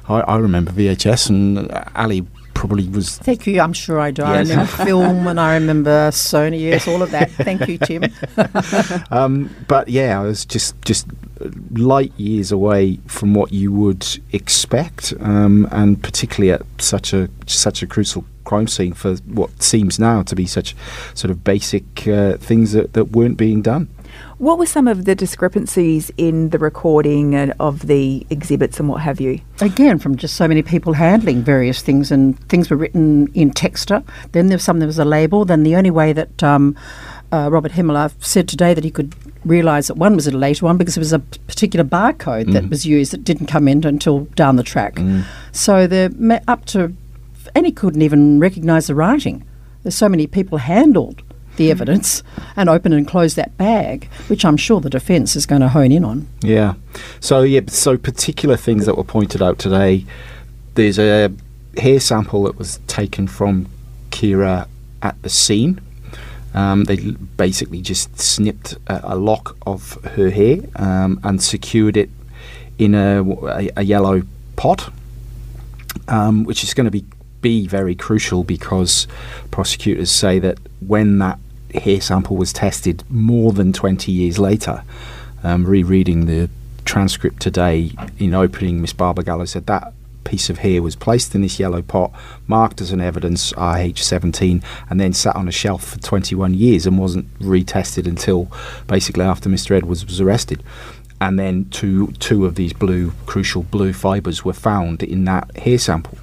I, 0.08 0.20
I 0.20 0.37
remember 0.37 0.72
VHS, 0.72 1.30
and 1.30 1.70
Ali 1.94 2.26
probably 2.54 2.88
was. 2.88 3.18
Thank 3.18 3.46
you. 3.46 3.60
I'm 3.60 3.72
sure 3.72 4.00
I 4.00 4.10
do. 4.10 4.22
Yes. 4.22 4.30
I 4.30 4.40
remember 4.40 4.66
film 4.66 5.26
and 5.26 5.40
I 5.40 5.54
remember 5.54 6.10
Sony. 6.10 6.60
Yes, 6.60 6.88
all 6.88 7.02
of 7.02 7.10
that. 7.10 7.30
Thank 7.30 7.68
you, 7.68 7.78
Tim. 7.78 8.04
um, 9.10 9.54
but 9.68 9.88
yeah, 9.88 10.20
I 10.20 10.22
was 10.22 10.44
just 10.44 10.80
just 10.82 11.06
light 11.72 12.12
years 12.16 12.52
away 12.52 12.98
from 13.06 13.34
what 13.34 13.52
you 13.52 13.72
would 13.72 14.06
expect, 14.32 15.12
um, 15.20 15.68
and 15.70 16.02
particularly 16.02 16.52
at 16.52 16.62
such 16.78 17.12
a 17.12 17.28
such 17.46 17.82
a 17.82 17.86
crucial 17.86 18.24
crime 18.44 18.69
scene 18.69 18.93
for 18.93 19.17
what 19.26 19.62
seems 19.62 19.99
now 19.99 20.23
to 20.23 20.35
be 20.35 20.46
such 20.46 20.75
sort 21.14 21.31
of 21.31 21.43
basic 21.44 22.06
uh, 22.06 22.37
things 22.37 22.73
that, 22.73 22.93
that 22.93 23.06
weren't 23.06 23.37
being 23.37 23.62
done. 23.62 23.88
What 24.38 24.58
were 24.58 24.67
some 24.67 24.88
of 24.88 25.05
the 25.05 25.14
discrepancies 25.14 26.11
in 26.17 26.50
the 26.50 26.58
recording 26.58 27.50
of 27.52 27.87
the 27.87 28.26
exhibits 28.31 28.79
and 28.81 28.88
what 28.88 29.00
have 29.00 29.20
you? 29.20 29.41
Again, 29.61 29.99
from 29.99 30.17
just 30.17 30.37
so 30.37 30.46
many 30.49 30.62
people 30.62 30.93
handling 30.93 31.43
various 31.43 31.82
things, 31.82 32.11
and 32.11 32.38
things 32.49 32.70
were 32.70 32.76
written 32.76 33.29
in 33.35 33.50
texter. 33.52 34.05
Then 34.32 34.49
there 34.49 34.56
was 34.56 34.64
some 34.64 34.79
there 34.81 34.87
was 34.87 34.99
a 34.99 35.05
label. 35.05 35.44
Then 35.44 35.62
the 35.62 35.76
only 35.76 35.90
way 35.90 36.12
that 36.12 36.43
um, 36.43 36.76
uh, 37.32 37.49
Robert 37.50 37.73
Hemelar 37.73 38.12
said 38.23 38.49
today 38.49 38.75
that 38.75 38.85
he 38.85 38.90
could 38.90 39.14
realise 39.44 39.88
that 39.88 39.97
one 39.97 40.17
was 40.17 40.26
a 40.26 40.31
later 40.31 40.64
one 40.64 40.76
because 40.79 40.94
there 40.94 41.00
was 41.00 41.12
a 41.12 41.19
particular 41.19 41.85
barcode 41.85 42.47
mm. 42.47 42.52
that 42.52 42.69
was 42.69 42.87
used 42.87 43.12
that 43.12 43.25
didn't 43.25 43.47
come 43.47 43.69
in 43.69 43.85
until 43.85 44.25
down 44.37 44.56
the 44.56 44.62
track. 44.62 44.94
Mm. 44.94 45.25
So 45.52 45.87
they're 45.87 46.11
up 46.49 46.64
to, 46.67 46.94
and 47.54 47.66
he 47.66 47.72
couldn't 47.72 48.02
even 48.02 48.40
recognise 48.40 48.86
the 48.86 48.94
writing. 48.94 49.44
There's 49.82 49.94
so 49.94 50.08
many 50.08 50.26
people 50.26 50.58
handled 50.58 51.22
the 51.56 51.70
evidence 51.70 52.22
and 52.56 52.68
open 52.68 52.92
and 52.92 53.06
close 53.06 53.34
that 53.34 53.56
bag, 53.56 54.08
which 54.28 54.44
I'm 54.44 54.56
sure 54.56 54.80
the 54.80 54.90
defence 54.90 55.36
is 55.36 55.46
going 55.46 55.60
to 55.60 55.68
hone 55.68 55.92
in 55.92 56.04
on. 56.04 56.26
Yeah. 56.42 56.74
So 57.20 57.42
yeah, 57.42 57.60
so 57.68 57.96
particular 57.96 58.56
things 58.56 58.86
that 58.86 58.96
were 58.96 59.04
pointed 59.04 59.42
out 59.42 59.58
today. 59.58 60.04
There's 60.74 60.98
a 60.98 61.32
hair 61.76 62.00
sample 62.00 62.44
that 62.44 62.58
was 62.58 62.78
taken 62.86 63.28
from 63.28 63.68
Ciara 64.10 64.68
at 65.02 65.20
the 65.22 65.28
scene. 65.28 65.80
Um, 66.54 66.84
they 66.84 66.96
basically 67.36 67.80
just 67.80 68.20
snipped 68.20 68.76
a, 68.86 69.14
a 69.14 69.16
lock 69.16 69.56
of 69.66 69.94
her 70.04 70.30
hair 70.30 70.58
um, 70.76 71.20
and 71.24 71.42
secured 71.42 71.96
it 71.96 72.10
in 72.78 72.94
a, 72.94 73.22
a, 73.22 73.70
a 73.76 73.82
yellow 73.82 74.22
pot, 74.56 74.92
um, 76.06 76.44
which 76.44 76.62
is 76.62 76.72
going 76.72 76.84
to 76.84 76.92
be 76.92 77.04
be 77.44 77.67
very 77.67 77.94
crucial 77.94 78.43
because 78.43 79.06
prosecutors 79.50 80.11
say 80.11 80.38
that 80.38 80.58
when 80.81 81.19
that 81.19 81.38
hair 81.75 82.00
sample 82.00 82.37
was 82.37 82.55
tested 82.55 83.05
more 83.11 83.52
than 83.52 83.70
20 83.70 84.11
years 84.11 84.38
later. 84.38 84.82
Um, 85.43 85.67
rereading 85.67 86.25
the 86.25 86.49
transcript 86.87 87.43
today 87.43 87.93
in 88.19 88.32
opening, 88.32 88.81
Miss 88.81 88.94
Barbagallo 88.94 89.46
said 89.46 89.67
that 89.67 89.93
piece 90.25 90.49
of 90.49 90.58
hair 90.58 90.80
was 90.80 90.97
placed 90.97 91.35
in 91.35 91.42
this 91.42 91.61
yellow 91.61 91.83
pot, 91.83 92.11
marked 92.47 92.80
as 92.80 92.92
an 92.92 93.00
evidence 93.02 93.52
RH17, 93.52 94.64
and 94.88 94.99
then 94.99 95.12
sat 95.12 95.37
on 95.37 95.49
a 95.49 95.52
shelf 95.52 95.85
for 95.85 95.99
21 95.99 96.54
years 96.54 96.87
and 96.87 96.99
wasn't 96.99 97.30
retested 97.40 98.07
until 98.07 98.50
basically 98.87 99.25
after 99.25 99.50
Mr. 99.50 99.76
Edwards 99.76 100.07
was 100.07 100.23
arrested. 100.23 100.62
And 101.21 101.38
then 101.38 101.66
two 101.66 102.09
two 102.12 102.45
of 102.47 102.54
these 102.54 102.73
blue 102.73 103.12
crucial 103.26 103.62
blue 103.62 103.92
fibres 103.92 104.45
were 104.45 104.54
found 104.54 105.02
in 105.02 105.25
that 105.26 105.54
hair 105.59 105.78
sample. 105.78 106.18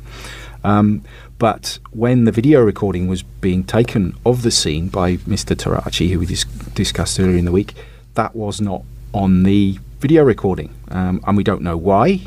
Um, 0.63 1.03
but 1.39 1.79
when 1.91 2.25
the 2.25 2.31
video 2.31 2.61
recording 2.61 3.07
was 3.07 3.23
being 3.23 3.63
taken 3.63 4.15
of 4.25 4.43
the 4.43 4.51
scene 4.51 4.89
by 4.89 5.17
Mr. 5.17 5.57
Tarachi, 5.57 6.09
who 6.09 6.19
we 6.19 6.25
dis- 6.25 6.45
discussed 6.75 7.19
earlier 7.19 7.37
in 7.37 7.45
the 7.45 7.51
week, 7.51 7.73
that 8.13 8.35
was 8.35 8.61
not 8.61 8.83
on 9.13 9.43
the 9.43 9.79
video 9.99 10.23
recording. 10.23 10.73
Um, 10.89 11.23
and 11.25 11.35
we 11.35 11.43
don't 11.43 11.61
know 11.61 11.77
why, 11.77 12.21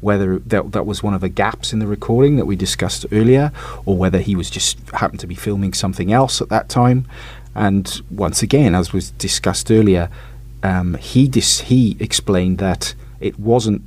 whether 0.00 0.38
that, 0.40 0.72
that 0.72 0.86
was 0.86 1.02
one 1.02 1.14
of 1.14 1.20
the 1.20 1.28
gaps 1.28 1.72
in 1.72 1.78
the 1.78 1.86
recording 1.86 2.36
that 2.36 2.46
we 2.46 2.56
discussed 2.56 3.06
earlier, 3.12 3.52
or 3.84 3.96
whether 3.96 4.20
he 4.20 4.36
was 4.36 4.50
just 4.50 4.78
happened 4.90 5.20
to 5.20 5.26
be 5.26 5.34
filming 5.34 5.72
something 5.72 6.12
else 6.12 6.40
at 6.40 6.48
that 6.48 6.68
time. 6.68 7.06
And 7.54 8.00
once 8.10 8.42
again, 8.42 8.74
as 8.74 8.92
was 8.92 9.10
discussed 9.12 9.70
earlier, 9.70 10.10
um, 10.62 10.94
he 10.94 11.28
dis- 11.28 11.60
he 11.60 11.96
explained 12.00 12.58
that 12.58 12.94
it 13.20 13.38
wasn't 13.38 13.82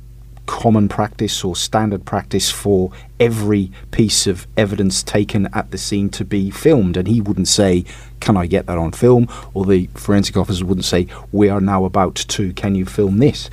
common 0.48 0.88
practice 0.88 1.44
or 1.44 1.54
standard 1.54 2.06
practice 2.06 2.50
for 2.50 2.90
every 3.20 3.70
piece 3.90 4.26
of 4.26 4.46
evidence 4.56 5.02
taken 5.02 5.46
at 5.54 5.70
the 5.70 5.78
scene 5.78 6.08
to 6.08 6.24
be 6.24 6.50
filmed. 6.50 6.96
And 6.96 7.06
he 7.06 7.20
wouldn't 7.20 7.48
say, 7.48 7.84
Can 8.18 8.36
I 8.36 8.46
get 8.46 8.66
that 8.66 8.78
on 8.78 8.92
film? 8.92 9.28
Or 9.52 9.66
the 9.66 9.88
forensic 9.94 10.36
officer 10.36 10.64
wouldn't 10.64 10.86
say, 10.86 11.06
We 11.30 11.50
are 11.50 11.60
now 11.60 11.84
about 11.84 12.16
to, 12.16 12.52
can 12.54 12.74
you 12.74 12.86
film 12.86 13.18
this? 13.18 13.50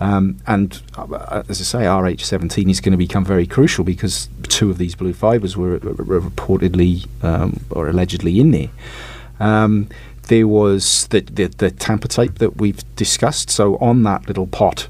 Um, 0.00 0.38
and 0.46 0.80
uh, 0.96 1.42
as 1.48 1.60
I 1.60 1.64
say, 1.64 1.78
RH17 1.84 2.70
is 2.70 2.80
going 2.80 2.92
to 2.92 2.98
become 2.98 3.24
very 3.24 3.46
crucial 3.46 3.84
because 3.84 4.28
two 4.44 4.70
of 4.70 4.78
these 4.78 4.94
blue 4.94 5.12
fibres 5.12 5.56
were, 5.56 5.78
were 5.78 6.20
reportedly 6.20 7.08
um, 7.24 7.60
or 7.70 7.88
allegedly 7.88 8.38
in 8.38 8.52
there. 8.52 8.70
Um, 9.40 9.88
there 10.28 10.46
was 10.46 11.08
the, 11.08 11.20
the, 11.20 11.46
the 11.46 11.70
tamper 11.72 12.08
tape 12.08 12.38
that 12.38 12.56
we've 12.56 12.82
discussed. 12.94 13.50
So 13.50 13.76
on 13.78 14.04
that 14.04 14.28
little 14.28 14.46
pot 14.46 14.88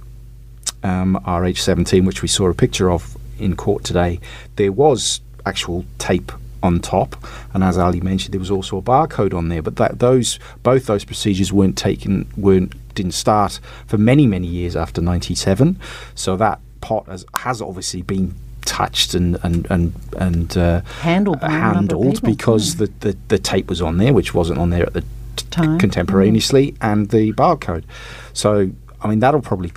um, 0.87 1.19
RH17, 1.27 2.07
which 2.07 2.23
we 2.23 2.29
saw 2.29 2.49
a 2.49 2.55
picture 2.55 2.91
of 2.91 3.17
in 3.39 3.57
court 3.57 3.85
today, 3.85 4.21
there 4.57 4.73
was 4.73 5.21
actual 5.45 5.85
tape 5.99 6.33
on 6.63 6.81
top, 6.81 7.17
and 7.55 7.63
as 7.63 7.77
Ali 7.77 8.01
mentioned, 8.01 8.33
there 8.33 8.41
was 8.41 8.51
also 8.51 8.79
a 8.79 8.83
barcode 8.83 9.35
on 9.35 9.49
there. 9.49 9.63
But 9.63 9.77
that, 9.77 9.99
those 9.99 10.39
both 10.63 10.87
those 10.87 11.05
procedures 11.05 11.53
weren't 11.53 11.77
taken, 11.77 12.27
weren't 12.37 12.73
didn't 12.95 13.13
start 13.13 13.61
for 13.87 13.99
many 13.99 14.27
many 14.27 14.47
years 14.47 14.75
after 14.77 15.01
'97. 15.01 15.79
So 16.15 16.37
that 16.37 16.61
pot 16.81 17.07
has, 17.07 17.25
has 17.35 17.61
obviously 17.61 18.03
been 18.03 18.35
touched 18.65 19.15
and 19.15 19.39
and 19.43 19.67
and 19.71 19.95
and 20.19 20.57
uh, 20.57 20.81
Handled 21.01 21.41
by 21.41 21.49
a 21.49 21.51
number 21.51 21.95
of 21.95 22.03
handled 22.03 22.23
because 22.23 22.77
the, 22.77 22.87
the 23.01 23.17
the 23.29 23.39
tape 23.39 23.69
was 23.69 23.83
on 23.83 23.99
there, 23.99 24.13
which 24.13 24.35
wasn't 24.35 24.59
on 24.59 24.71
there 24.71 24.87
at 24.87 24.93
the 24.93 25.03
t- 25.03 25.47
Time. 25.51 25.79
contemporaneously, 25.79 26.75
and 26.81 27.11
the 27.11 27.33
barcode. 27.35 27.85
So 28.33 28.71
I 29.03 29.09
mean 29.09 29.21
that'll 29.21 29.43
probably 29.43 29.73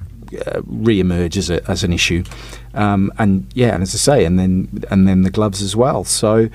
uh, 0.45 0.61
re-emerge 0.65 1.37
as 1.37 1.49
a, 1.49 1.67
as 1.69 1.83
an 1.83 1.93
issue, 1.93 2.23
um, 2.73 3.11
and 3.17 3.47
yeah, 3.53 3.73
and 3.73 3.83
as 3.83 3.93
I 3.93 3.97
say, 3.97 4.25
and 4.25 4.37
then 4.37 4.83
and 4.89 5.07
then 5.07 5.23
the 5.23 5.31
gloves 5.31 5.61
as 5.61 5.75
well. 5.75 6.03
So. 6.03 6.49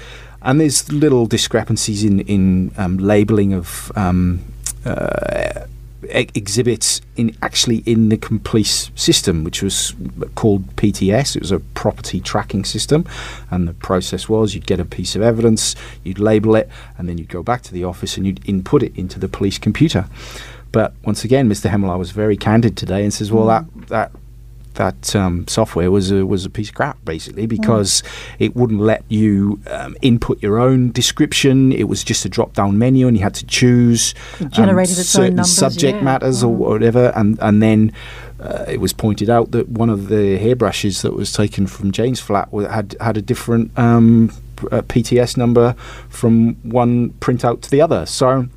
And 0.47 0.61
there's 0.61 0.93
little 0.93 1.25
discrepancies 1.25 2.05
in 2.05 2.21
in 2.21 2.71
um, 2.77 2.99
labelling 2.99 3.55
of 3.55 3.91
um, 3.97 4.45
uh, 4.85 5.65
exhibits 6.09 7.01
in 7.17 7.37
actually 7.43 7.79
in 7.87 8.09
the 8.09 8.17
police 8.17 8.91
system, 8.95 9.45
which 9.45 9.63
was 9.63 9.95
called 10.35 10.77
PTS. 10.77 11.37
It 11.37 11.43
was 11.43 11.53
a 11.53 11.61
property 11.61 12.21
tracking 12.21 12.65
system, 12.65 13.07
and 13.51 13.67
the 13.69 13.75
process 13.75 14.29
was 14.29 14.55
you'd 14.55 14.67
get 14.67 14.81
a 14.81 14.85
piece 14.85 15.17
of 15.17 15.23
evidence, 15.23 15.75
you'd 16.03 16.19
label 16.19 16.57
it, 16.57 16.69
and 16.99 17.09
then 17.09 17.19
you'd 17.19 17.29
go 17.29 17.43
back 17.43 17.63
to 17.63 17.73
the 17.73 17.85
office 17.85 18.17
and 18.17 18.27
you'd 18.27 18.47
input 18.49 18.83
it 18.83 18.97
into 18.97 19.19
the 19.19 19.29
police 19.29 19.59
computer. 19.59 20.07
But 20.75 20.93
once 21.05 21.25
again, 21.25 21.49
Mr. 21.49 21.71
Hemmelar 21.71 21.97
was 21.99 22.11
very 22.11 22.37
candid 22.37 22.77
today 22.77 23.05
and 23.05 23.15
says, 23.15 23.33
"Well, 23.33 23.47
that 23.47 23.65
that." 23.89 24.13
That 24.75 25.15
um, 25.15 25.47
software 25.47 25.89
was 25.93 26.11
a 26.11 26.27
was 26.27 26.45
a 26.45 26.51
piece 26.51 26.69
of 26.71 26.75
crap, 26.75 26.99
basically, 27.05 27.47
because 27.47 28.03
it 28.41 28.57
wouldn't 28.57 28.81
let 28.81 29.05
you 29.09 29.61
um, 29.71 29.97
input 30.03 30.43
your 30.43 30.59
own 30.59 30.91
description. 30.91 31.71
It 31.71 31.85
was 31.85 32.03
just 32.03 32.25
a 32.25 32.29
drop 32.29 32.55
down 32.55 32.77
menu, 32.77 33.07
and 33.07 33.17
you 33.17 33.23
had 33.23 33.35
to 33.35 33.47
choose 33.47 34.17
It 34.41 34.51
generated 34.51 34.99
its 34.99 35.15
own 35.15 35.23
certain 35.23 35.37
numbers, 35.37 35.57
subject 35.57 35.99
yeah. 35.99 36.03
matters 36.03 36.43
or 36.43 36.53
whatever, 36.53 37.13
and 37.15 37.39
and 37.41 37.63
then 37.63 37.93
uh, 38.41 38.65
it 38.67 38.81
was 38.81 38.93
pointed 38.93 39.31
out 39.31 39.53
that 39.53 39.69
one 39.69 39.91
of 39.91 40.09
the 40.09 40.39
hairbrushes 40.39 41.03
that 41.03 41.13
was 41.13 41.31
taken 41.31 41.69
from 41.69 41.93
Jane's 41.93 42.19
flat 42.19 42.49
had 42.69 42.97
had 43.01 43.17
a 43.17 43.23
different 43.23 43.71
um, 43.79 44.33
p- 44.57 44.67
uh, 44.73 44.83
PTS 44.83 45.37
number 45.37 45.75
from 46.09 46.57
one 46.69 47.11
printout 47.21 47.61
to 47.61 47.71
the 47.71 47.81
other. 47.81 48.07
So 48.07 48.49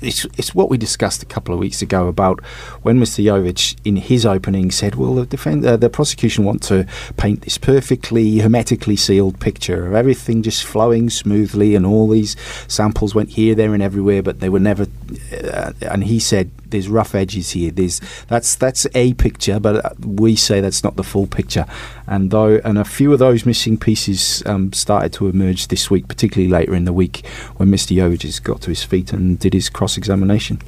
it's, 0.00 0.24
it's 0.36 0.54
what 0.54 0.70
we 0.70 0.78
discussed 0.78 1.22
a 1.22 1.26
couple 1.26 1.54
of 1.54 1.60
weeks 1.60 1.82
ago 1.82 2.08
about 2.08 2.44
when 2.82 2.98
Mr. 2.98 3.22
Yovich, 3.24 3.76
in 3.84 3.96
his 3.96 4.26
opening, 4.26 4.70
said, 4.70 4.94
"Well, 4.94 5.14
the 5.14 5.26
defend, 5.26 5.64
uh, 5.64 5.76
the 5.76 5.90
prosecution 5.90 6.44
want 6.44 6.62
to 6.64 6.86
paint 7.16 7.42
this 7.42 7.58
perfectly 7.58 8.38
hermetically 8.38 8.96
sealed 8.96 9.40
picture 9.40 9.86
of 9.86 9.94
everything 9.94 10.42
just 10.42 10.64
flowing 10.64 11.10
smoothly, 11.10 11.74
and 11.74 11.86
all 11.86 12.08
these 12.08 12.36
samples 12.68 13.14
went 13.14 13.30
here, 13.30 13.54
there, 13.54 13.74
and 13.74 13.82
everywhere, 13.82 14.22
but 14.22 14.40
they 14.40 14.48
were 14.48 14.60
never." 14.60 14.86
Uh, 15.32 15.72
and 15.82 16.04
he 16.04 16.18
said, 16.18 16.50
"There's 16.70 16.88
rough 16.88 17.14
edges 17.14 17.50
here. 17.50 17.70
There's 17.70 18.00
that's 18.28 18.54
that's 18.54 18.86
a 18.94 19.14
picture, 19.14 19.60
but 19.60 19.84
uh, 19.84 19.90
we 20.00 20.36
say 20.36 20.60
that's 20.60 20.84
not 20.84 20.96
the 20.96 21.04
full 21.04 21.26
picture." 21.26 21.66
And 22.06 22.30
though, 22.30 22.60
and 22.64 22.78
a 22.78 22.84
few 22.84 23.12
of 23.12 23.18
those 23.18 23.44
missing 23.46 23.76
pieces 23.76 24.42
um, 24.46 24.72
started 24.72 25.12
to 25.14 25.28
emerge 25.28 25.68
this 25.68 25.90
week, 25.90 26.08
particularly 26.08 26.50
later 26.50 26.74
in 26.74 26.84
the 26.84 26.92
week 26.92 27.26
when 27.56 27.68
Mr. 27.68 27.96
Yovich 27.96 28.42
got 28.42 28.60
to 28.62 28.70
his 28.70 28.82
feet 28.82 29.12
and 29.12 29.38
did 29.38 29.54
his 29.54 29.68
cross-examination. 29.68 30.60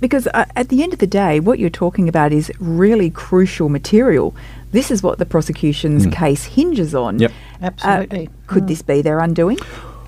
Because 0.00 0.26
uh, 0.28 0.44
at 0.54 0.68
the 0.68 0.82
end 0.82 0.92
of 0.92 0.98
the 0.98 1.06
day, 1.06 1.40
what 1.40 1.58
you're 1.58 1.70
talking 1.70 2.08
about 2.08 2.32
is 2.32 2.52
really 2.58 3.10
crucial 3.10 3.68
material. 3.68 4.34
This 4.72 4.90
is 4.90 5.02
what 5.02 5.18
the 5.18 5.24
prosecution's 5.24 6.06
case 6.06 6.44
hinges 6.44 6.94
on. 6.94 7.18
Yep. 7.18 7.32
Absolutely. 7.62 8.26
Uh, 8.26 8.30
could 8.46 8.68
this 8.68 8.82
be 8.82 9.00
their 9.00 9.20
undoing? 9.20 9.58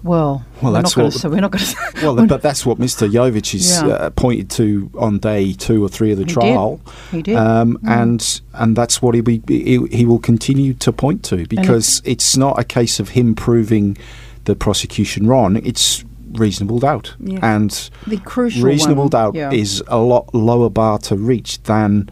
Well, 0.03 0.45
Well, 0.63 0.73
that's 0.73 0.97
what-. 0.97 1.13
So 1.13 1.29
we're 1.29 1.41
not 1.41 1.51
going 1.51 1.65
to. 1.65 1.77
Well, 2.03 2.27
but 2.27 2.43
that's 2.43 2.65
what 2.67 2.79
Mr. 2.79 3.09
Yovich 3.11 3.55
is 3.55 3.71
Yeah. 3.83 3.87
uh, 3.89 4.11
pointed 4.11 4.51
to 4.51 4.91
on 4.99 5.19
day 5.19 5.53
two 5.53 5.85
or 5.85 5.89
three 5.89 6.11
of 6.13 6.19
the 6.19 6.25
He 6.25 6.29
did. 6.29 6.35
trial. 6.35 6.81
He 7.11 7.23
did. 7.23 7.37
Um, 7.37 7.79
Mm. 7.83 7.91
and 7.91 8.41
and 8.55 8.77
that's 8.77 9.01
what 9.03 9.15
he, 9.15 9.21
be, 9.21 9.43
he 9.49 9.79
he 9.91 10.05
will 10.07 10.19
continue 10.19 10.75
to 10.75 10.93
point 10.93 11.23
to 11.25 11.47
because 11.47 12.03
it's 12.05 12.37
not 12.37 12.59
a 12.59 12.65
case 12.65 13.01
of 13.01 13.11
him 13.11 13.35
proving 13.35 13.97
the 14.45 14.55
prosecution 14.55 15.27
wrong. 15.27 15.57
It's 15.65 16.05
reasonable 16.33 16.79
doubt, 16.79 17.15
Yeah. 17.21 17.39
and 17.43 17.71
The 18.07 18.19
crucial 18.19 18.63
reasonable 18.63 19.05
one, 19.05 19.11
doubt 19.11 19.35
yeah. 19.35 19.51
is 19.51 19.83
a 19.89 19.99
lot 19.99 20.35
lower 20.35 20.71
bar 20.71 20.99
to 21.01 21.17
reach 21.17 21.63
than. 21.65 22.11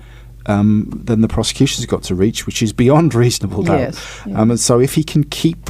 Um, 0.49 1.03
than 1.07 1.23
the 1.23 1.27
prosecution's 1.29 1.87
got 1.87 2.05
to 2.05 2.15
reach, 2.15 2.47
which 2.47 2.63
is 2.63 2.73
beyond 2.73 3.15
reasonable 3.25 3.65
doubt. 3.65 3.81
Yes. 3.81 4.21
Um, 4.33 4.53
and 4.53 4.61
so, 4.61 4.79
if 4.79 4.95
he 4.95 5.03
can 5.03 5.25
keep 5.25 5.69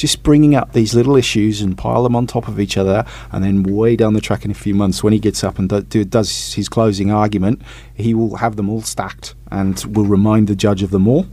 just 0.00 0.22
bringing 0.22 0.54
up 0.54 0.72
these 0.72 0.94
little 0.94 1.14
issues 1.14 1.60
and 1.60 1.76
pile 1.76 2.02
them 2.02 2.16
on 2.16 2.26
top 2.26 2.48
of 2.48 2.58
each 2.58 2.78
other, 2.78 3.04
and 3.32 3.44
then 3.44 3.62
way 3.62 3.96
down 3.96 4.14
the 4.14 4.20
track 4.20 4.46
in 4.46 4.50
a 4.50 4.54
few 4.54 4.74
months, 4.74 5.04
when 5.04 5.12
he 5.12 5.18
gets 5.18 5.44
up 5.44 5.58
and 5.58 5.68
do, 5.68 5.82
do, 5.82 6.04
does 6.04 6.54
his 6.54 6.70
closing 6.70 7.10
argument, 7.10 7.60
he 7.94 8.14
will 8.14 8.36
have 8.36 8.56
them 8.56 8.70
all 8.70 8.80
stacked 8.80 9.34
and 9.50 9.84
will 9.94 10.06
remind 10.06 10.48
the 10.48 10.56
judge 10.56 10.82
of 10.82 10.90
them 10.90 11.06
all. 11.06 11.26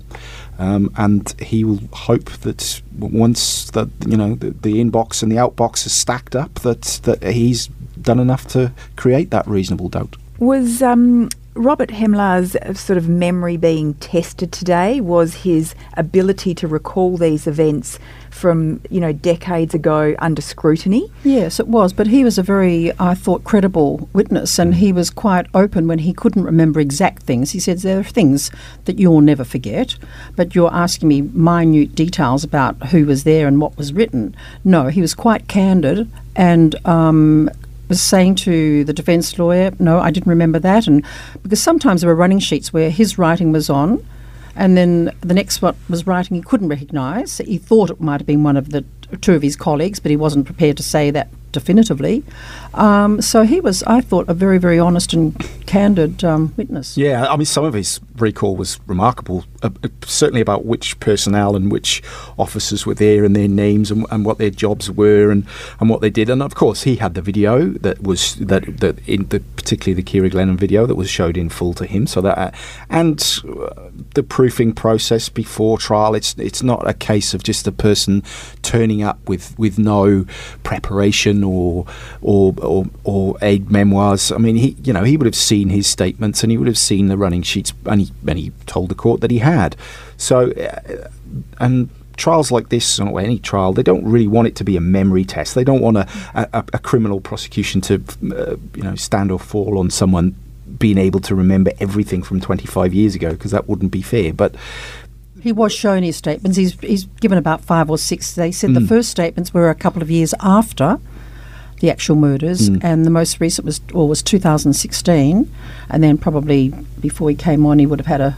Um, 0.60 0.92
and 0.98 1.34
he 1.40 1.64
will 1.64 1.80
hope 1.94 2.30
that 2.42 2.82
once 2.98 3.72
that 3.72 3.90
you 4.06 4.18
know 4.18 4.36
the, 4.36 4.50
the 4.50 4.84
inbox 4.84 5.24
and 5.24 5.32
the 5.32 5.38
outbox 5.38 5.86
is 5.86 5.94
stacked 5.94 6.36
up, 6.36 6.56
that 6.56 6.82
that 7.04 7.24
he's 7.24 7.68
done 8.02 8.20
enough 8.20 8.48
to 8.48 8.74
create 8.98 9.30
that 9.30 9.48
reasonable 9.48 9.88
doubt. 9.88 10.16
Was 10.40 10.82
um, 10.82 11.30
Robert 11.58 11.90
Hemlar's 11.90 12.56
sort 12.80 12.98
of 12.98 13.10
memory 13.10 13.58
being 13.58 13.96
tested 13.96 14.52
today? 14.52 15.02
Was 15.02 15.34
his 15.36 15.76
ability 15.96 16.54
to 16.56 16.68
recall 16.68 17.18
these 17.18 17.48
events 17.48 18.00
from, 18.30 18.82
you 18.90 19.00
know, 19.00 19.12
decades 19.12 19.74
ago 19.74 20.16
under 20.20 20.42
scrutiny? 20.42 21.12
Yes, 21.24 21.60
it 21.60 21.68
was. 21.68 21.94
But 21.94 22.08
he 22.08 22.24
was 22.24 22.38
a 22.38 22.44
very, 22.44 22.92
I 23.00 23.16
thought, 23.16 23.44
credible 23.44 24.08
witness, 24.14 24.60
and 24.60 24.76
he 24.76 24.94
was 24.94 25.10
quite 25.10 25.48
open 25.54 25.88
when 25.88 26.00
he 26.00 26.14
couldn't 26.14 26.44
remember 26.44 26.80
exact 26.80 27.24
things. 27.24 27.52
He 27.52 27.60
said, 27.60 27.80
There 27.80 28.00
are 28.00 28.04
things 28.04 28.52
that 28.86 29.00
you'll 29.00 29.22
never 29.22 29.44
forget, 29.44 29.98
but 30.36 30.56
you're 30.56 30.74
asking 30.74 31.08
me 31.08 31.22
minute 31.22 31.96
details 31.96 32.44
about 32.44 32.90
who 32.90 33.06
was 33.06 33.24
there 33.24 33.48
and 33.48 33.60
what 33.60 33.78
was 33.78 33.94
written. 33.94 34.36
No, 34.64 34.88
he 34.88 35.02
was 35.02 35.16
quite 35.16 35.48
candid 35.48 36.10
and 36.36 36.76
um, 36.86 37.50
was 37.88 38.02
saying 38.02 38.36
to 38.36 38.84
the 38.84 38.94
defence 38.94 39.38
lawyer, 39.40 39.72
No, 39.80 40.00
I 40.00 40.12
didn't 40.12 40.30
remember 40.30 40.60
that. 40.60 40.88
And 40.88 41.06
because 41.44 41.62
sometimes 41.62 42.02
there 42.02 42.10
were 42.10 42.16
running 42.16 42.40
sheets 42.40 42.74
where 42.74 42.90
his 42.90 43.18
writing 43.18 43.52
was 43.52 43.70
on. 43.70 44.06
And 44.56 44.76
then 44.76 45.16
the 45.22 45.36
next 45.36 45.62
one 45.62 45.76
was 45.88 46.08
writing 46.08 46.36
he 46.36 46.42
couldn't 46.42 46.70
recognise. 46.70 47.38
He 47.38 47.60
thought 47.60 47.92
it 47.92 48.02
might 48.02 48.20
have 48.20 48.28
been 48.28 48.44
one 48.44 48.58
of 48.58 48.72
the 48.72 48.84
two 49.22 49.36
of 49.36 49.44
his 49.44 49.56
colleagues, 49.56 50.00
but 50.00 50.10
he 50.10 50.18
wasn't 50.18 50.46
prepared 50.46 50.78
to 50.78 50.84
say 50.84 51.12
that 51.12 51.30
definitively. 51.52 52.24
Um, 52.74 53.22
so 53.22 53.44
he 53.44 53.60
was, 53.60 53.84
I 53.84 54.02
thought, 54.02 54.30
a 54.30 54.34
very, 54.34 54.58
very 54.58 54.80
honest 54.80 55.14
and 55.14 55.38
candid 55.66 56.24
um, 56.24 56.54
witness. 56.58 56.98
Yeah, 56.98 57.28
I 57.28 57.36
mean, 57.36 57.46
some 57.46 57.66
of 57.66 57.74
his 57.74 58.00
recall 58.18 58.56
was 58.56 58.80
remarkable, 58.88 59.46
uh, 59.64 59.70
uh, 59.84 59.90
certainly 60.06 60.42
about 60.42 60.66
which 60.66 61.00
personnel 61.00 61.56
and 61.56 61.72
which 61.72 62.04
officers 62.38 62.86
were 62.86 62.94
there 62.94 63.26
and 63.26 63.36
their 63.36 63.48
names 63.48 63.92
and, 63.92 64.06
and 64.12 64.26
what 64.26 64.38
their 64.38 64.50
jobs 64.50 64.90
were 64.92 65.32
and, 65.32 65.46
and 65.80 65.90
what 65.90 66.02
they 66.02 66.10
did. 66.10 66.30
And 66.30 66.42
of 66.42 66.56
course, 66.56 66.84
he 66.84 66.98
had 66.98 67.14
the 67.14 67.22
video 67.22 67.70
that 67.70 68.04
was 68.04 68.36
that 68.36 68.80
that 68.80 69.00
in 69.08 69.28
the 69.28 69.40
particularly 69.40 70.02
the 70.02 70.10
Ciara 70.10 70.30
Glennon 70.30 70.58
video 70.58 70.86
that 70.86 70.96
was 70.96 71.10
showed 71.10 71.38
in 71.38 71.50
full 71.50 71.74
to 71.76 71.86
him. 71.86 72.08
So 72.08 72.22
that 72.22 72.38
uh, 72.38 72.52
and 72.90 73.20
uh, 73.48 73.90
the 74.14 74.24
proofing 74.24 74.74
process 74.74 75.30
before 75.30 75.78
trial. 75.78 76.16
It's 76.16 76.34
it's 76.38 76.64
not 76.64 76.88
a 76.88 76.94
case 76.94 77.34
of 77.34 77.44
just 77.44 77.68
a 77.68 77.72
person 77.72 78.24
turning 78.62 79.04
up 79.04 79.20
with 79.28 79.58
with 79.58 79.78
no 79.78 80.26
preparation 80.64 81.37
or 81.44 81.86
or 82.22 82.54
or, 82.62 82.86
or 83.04 83.36
aid 83.42 83.72
memoirs. 83.72 84.32
I 84.32 84.38
mean, 84.38 84.56
he 84.56 84.76
you 84.84 84.94
know 84.94 85.04
he 85.04 85.18
would 85.18 85.26
have 85.26 85.36
seen 85.36 85.70
his 85.70 85.88
statements 85.88 86.44
and 86.44 86.52
he 86.52 86.58
would 86.58 86.68
have 86.68 86.78
seen 86.78 87.08
the 87.08 87.18
running 87.18 87.42
sheets 87.42 87.74
and 87.86 88.02
he 88.02 88.12
and 88.28 88.38
he 88.40 88.52
told 88.66 88.90
the 88.90 88.96
court 88.96 89.22
that 89.22 89.32
he 89.32 89.40
had. 89.40 89.76
So 90.18 90.52
uh, 90.52 91.08
and 91.60 91.90
trials 92.16 92.52
like 92.52 92.70
this 92.70 93.00
or 93.00 93.20
any 93.20 93.38
trial 93.38 93.74
they 93.74 93.84
don't 93.84 94.04
really 94.04 94.28
want 94.28 94.48
it 94.48 94.56
to 94.56 94.64
be 94.64 94.76
a 94.76 94.82
memory 94.82 95.24
test 95.24 95.54
they 95.54 95.64
don't 95.64 95.82
want 95.82 95.98
a, 95.98 96.08
a, 96.34 96.64
a 96.74 96.80
criminal 96.80 97.22
prosecution 97.22 97.80
to 97.80 98.02
uh, 98.36 98.56
you 98.74 98.82
know 98.82 98.96
stand 98.96 99.32
or 99.32 99.38
fall 99.38 99.78
on 99.78 99.92
someone 99.92 100.34
being 100.80 100.98
able 100.98 101.20
to 101.20 101.36
remember 101.36 101.72
everything 101.80 102.24
from 102.24 102.42
25 102.42 102.92
years 102.92 103.14
ago 103.14 103.30
because 103.34 103.52
that 103.52 103.70
wouldn't 103.70 103.92
be 103.92 104.02
fair 104.02 104.34
but 104.34 104.56
He 105.44 105.52
was 105.52 105.72
shown 105.72 106.02
his 106.02 106.16
statements. 106.16 106.58
He's, 106.58 106.74
he's 106.82 107.06
given 107.22 107.38
about 107.38 107.62
five 107.64 107.88
or 107.92 108.00
six. 108.00 108.34
They 108.34 108.52
said 108.52 108.74
the 108.74 108.80
Mm. 108.82 108.88
first 108.90 109.10
statements 109.12 109.54
were 109.54 109.70
a 109.70 109.76
couple 109.76 110.02
of 110.02 110.10
years 110.10 110.34
after 110.42 111.00
the 111.80 111.90
actual 111.92 112.16
murders, 112.16 112.70
Mm. 112.70 112.84
and 112.84 113.06
the 113.06 113.10
most 113.12 113.40
recent 113.40 113.66
was 113.66 113.80
or 113.94 114.08
was 114.08 114.22
2016, 114.24 115.50
and 115.90 116.04
then 116.04 116.18
probably 116.18 116.74
before 117.00 117.30
he 117.30 117.36
came 117.36 117.66
on, 117.66 117.80
he 117.80 117.86
would 117.86 118.00
have 118.00 118.08
had 118.08 118.22
a 118.22 118.36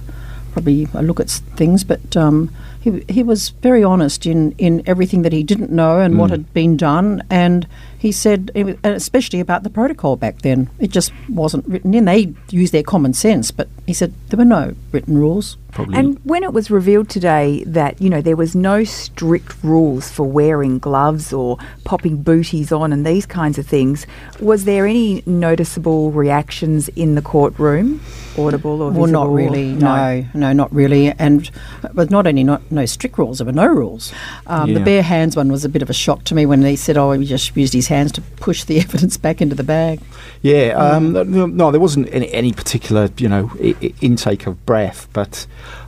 probably 0.51 0.87
a 0.93 1.01
look 1.03 1.19
at 1.19 1.29
things. 1.55 1.83
But 1.83 2.17
um, 2.17 2.49
he, 2.81 3.03
he 3.07 3.21
was 3.23 3.49
very 3.61 3.83
honest 3.83 4.25
in, 4.25 4.53
in 4.57 4.81
everything 4.87 5.21
that 5.21 5.31
he 5.31 5.43
didn't 5.43 5.71
know 5.71 5.99
and 5.99 6.15
Mm. 6.15 6.17
what 6.17 6.31
had 6.31 6.51
been 6.53 6.75
done. 6.75 7.21
And 7.29 7.67
he 7.99 8.11
said, 8.13 8.49
and 8.55 8.77
especially 8.83 9.41
about 9.41 9.63
the 9.63 9.69
protocol 9.69 10.15
back 10.15 10.41
then, 10.41 10.69
it 10.79 10.89
just 10.89 11.11
wasn't 11.27 11.67
written 11.67 11.93
in. 11.93 12.05
They 12.05 12.33
used 12.49 12.71
their 12.73 12.81
common 12.81 13.13
sense, 13.13 13.51
but 13.51 13.67
he 13.85 13.93
said 13.93 14.13
there 14.29 14.37
were 14.37 14.45
no 14.45 14.73
written 14.93 15.17
rules. 15.17 15.57
Probably. 15.71 15.97
And 15.97 16.19
when 16.23 16.43
it 16.43 16.51
was 16.51 16.71
revealed 16.71 17.09
today 17.09 17.63
that, 17.67 18.01
you 18.01 18.09
know, 18.09 18.21
there 18.21 18.35
was 18.35 18.55
no 18.55 18.83
strict 18.83 19.63
rules 19.63 20.09
for 20.09 20.23
wearing 20.23 20.79
gloves 20.79 21.31
or 21.31 21.57
popping 21.83 22.23
booties 22.23 22.71
on 22.71 22.91
and 22.91 23.05
these 23.05 23.27
kinds 23.27 23.59
of 23.59 23.67
things, 23.67 24.07
was 24.39 24.65
there 24.65 24.87
any 24.87 25.21
noticeable 25.27 26.11
reactions 26.11 26.87
in 26.89 27.13
the 27.15 27.21
courtroom? 27.21 28.01
Audible 28.37 28.81
or 28.81 28.91
Well, 28.91 29.07
not 29.07 29.29
really. 29.31 29.73
No, 29.73 30.25
no, 30.33 30.53
not 30.53 30.73
really. 30.73 31.11
And 31.19 31.49
but 31.93 32.09
not 32.09 32.25
only 32.25 32.43
not 32.43 32.61
no 32.71 32.85
strict 32.85 33.17
rules, 33.17 33.39
there 33.39 33.45
were 33.45 33.51
no 33.51 33.67
rules. 33.67 34.11
Um, 34.47 34.73
The 34.73 34.79
bare 34.79 35.03
hands 35.03 35.35
one 35.35 35.51
was 35.51 35.65
a 35.65 35.69
bit 35.69 35.81
of 35.81 35.89
a 35.89 35.93
shock 35.93 36.23
to 36.25 36.35
me 36.35 36.45
when 36.45 36.61
they 36.61 36.75
said, 36.75 36.97
"Oh, 36.97 37.11
he 37.11 37.25
just 37.25 37.55
used 37.55 37.73
his 37.73 37.87
hands 37.89 38.11
to 38.13 38.21
push 38.21 38.63
the 38.63 38.79
evidence 38.85 39.17
back 39.17 39.41
into 39.41 39.55
the 39.55 39.63
bag." 39.63 39.99
Yeah, 40.41 40.69
um, 40.77 41.11
no, 41.57 41.69
there 41.71 41.81
wasn't 41.81 42.07
any, 42.13 42.31
any 42.31 42.53
particular, 42.53 43.09
you 43.17 43.27
know, 43.27 43.51
I- 43.61 43.75
I- 43.81 43.93
intake 43.99 44.47
of 44.47 44.65
breath, 44.65 45.07
but 45.11 45.45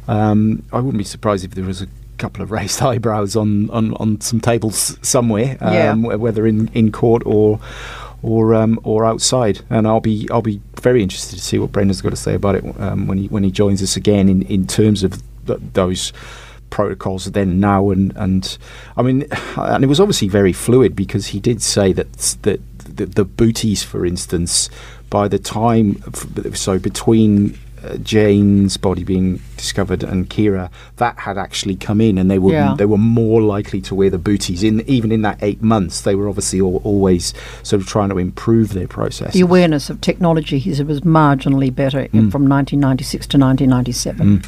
um, 0.09 0.63
I 0.73 0.77
wouldn't 0.81 0.97
be 0.97 1.05
surprised 1.05 1.45
if 1.45 1.51
there 1.51 1.63
was 1.63 1.81
a 1.81 1.87
couple 2.17 2.43
of 2.43 2.51
raised 2.57 2.81
eyebrows 2.81 3.35
on, 3.37 3.69
on, 3.69 3.93
on 3.95 4.19
some 4.19 4.41
tables 4.41 4.97
somewhere, 5.01 5.57
um, 5.61 5.73
Yeah. 5.73 5.93
whether 6.17 6.45
in, 6.45 6.67
in 6.73 6.91
court 6.91 7.23
or 7.25 7.59
or 8.23 8.53
um, 8.53 8.79
or 8.83 9.03
outside. 9.05 9.61
And 9.69 9.87
I'll 9.87 9.99
be 10.01 10.27
I'll 10.29 10.41
be 10.43 10.61
very 10.81 11.01
interested 11.01 11.37
to 11.37 11.41
see 11.41 11.57
what 11.57 11.71
Brendan's 11.71 12.01
got 12.01 12.09
to 12.09 12.15
say 12.17 12.35
about 12.35 12.55
it 12.55 12.63
um, 12.79 13.07
when 13.07 13.17
he 13.17 13.27
when 13.27 13.43
he 13.43 13.51
joins 13.51 13.81
us 13.81 13.95
again 13.95 14.27
in, 14.29 14.41
in 14.43 14.67
terms 14.67 15.01
of 15.03 15.21
th- 15.47 15.59
those 15.73 16.11
protocols 16.71 17.25
then 17.25 17.59
now 17.59 17.91
and 17.91 18.11
and 18.15 18.57
I 18.97 19.03
mean 19.03 19.25
and 19.57 19.83
it 19.83 19.87
was 19.87 19.99
obviously 19.99 20.27
very 20.29 20.53
fluid 20.53 20.95
because 20.95 21.27
he 21.27 21.39
did 21.39 21.61
say 21.61 21.93
that 21.93 22.11
that 22.41 22.59
the, 22.97 23.05
the 23.05 23.25
booties 23.25 23.83
for 23.83 24.05
instance 24.05 24.69
by 25.11 25.27
the 25.27 25.37
time 25.37 26.01
so 26.55 26.79
between 26.79 27.57
uh, 27.83 27.97
Jane's 27.97 28.77
body 28.77 29.03
being 29.03 29.41
discovered 29.57 30.03
and 30.03 30.29
Ciara 30.29 30.69
that 30.97 31.17
had 31.17 31.37
actually 31.37 31.75
come 31.75 31.99
in 31.99 32.17
and 32.19 32.29
they 32.29 32.37
were 32.39 32.51
Yeah. 32.53 32.75
they 32.77 32.85
were 32.85 32.97
more 32.99 33.41
likely 33.41 33.81
to 33.81 33.95
wear 33.95 34.09
the 34.11 34.19
booties 34.19 34.61
in 34.63 34.81
even 34.87 35.11
in 35.11 35.21
that 35.23 35.37
8 35.41 35.61
months 35.63 36.01
they 36.01 36.13
were 36.15 36.29
obviously 36.29 36.59
al- 36.59 36.81
always 36.83 37.33
sort 37.63 37.81
of 37.81 37.87
trying 37.87 38.09
to 38.09 38.17
improve 38.19 38.73
their 38.73 38.87
process 38.87 39.33
The 39.33 39.41
awareness 39.41 39.89
of 39.89 39.99
technology, 39.99 40.59
he 40.59 40.73
said, 40.75 40.87
was 40.87 41.01
marginally 41.01 41.73
better 41.73 42.01
in- 42.13 42.29
from 42.31 42.43
1996 42.47 43.25
to 43.27 43.37
1997. 43.37 44.43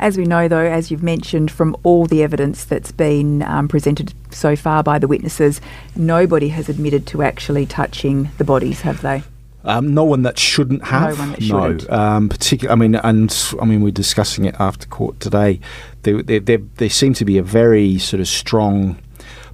As 0.00 0.16
we 0.16 0.24
know, 0.24 0.48
though, 0.48 0.64
as 0.64 0.90
you've 0.90 1.02
mentioned, 1.02 1.50
from 1.50 1.76
all 1.82 2.06
the 2.06 2.22
evidence 2.22 2.64
that's 2.64 2.90
been 2.90 3.42
um, 3.42 3.68
presented 3.68 4.14
so 4.30 4.56
far 4.56 4.82
by 4.82 4.98
the 4.98 5.06
witnesses, 5.06 5.60
nobody 5.94 6.48
has 6.48 6.70
admitted 6.70 7.06
to 7.08 7.22
actually 7.22 7.66
touching 7.66 8.30
the 8.38 8.44
bodies, 8.44 8.80
have 8.80 9.02
they? 9.02 9.22
Um, 9.62 9.92
no 9.92 10.04
one 10.04 10.22
that 10.22 10.38
shouldn't 10.38 10.84
have. 10.84 11.10
No 11.10 11.20
one 11.20 11.30
that 11.32 11.42
shouldn't. 11.42 11.88
No, 11.90 11.94
um, 11.94 12.28
particular. 12.30 12.72
I 12.72 12.76
mean, 12.76 12.94
and 12.94 13.54
I 13.60 13.66
mean, 13.66 13.82
we're 13.82 13.90
discussing 13.90 14.46
it 14.46 14.54
after 14.58 14.86
court 14.86 15.20
today. 15.20 15.60
There, 16.04 16.22
there, 16.22 16.40
there, 16.40 16.58
there 16.76 16.88
seemed 16.88 17.16
to 17.16 17.26
be 17.26 17.36
a 17.36 17.42
very 17.42 17.98
sort 17.98 18.20
of 18.20 18.28
strong 18.28 18.98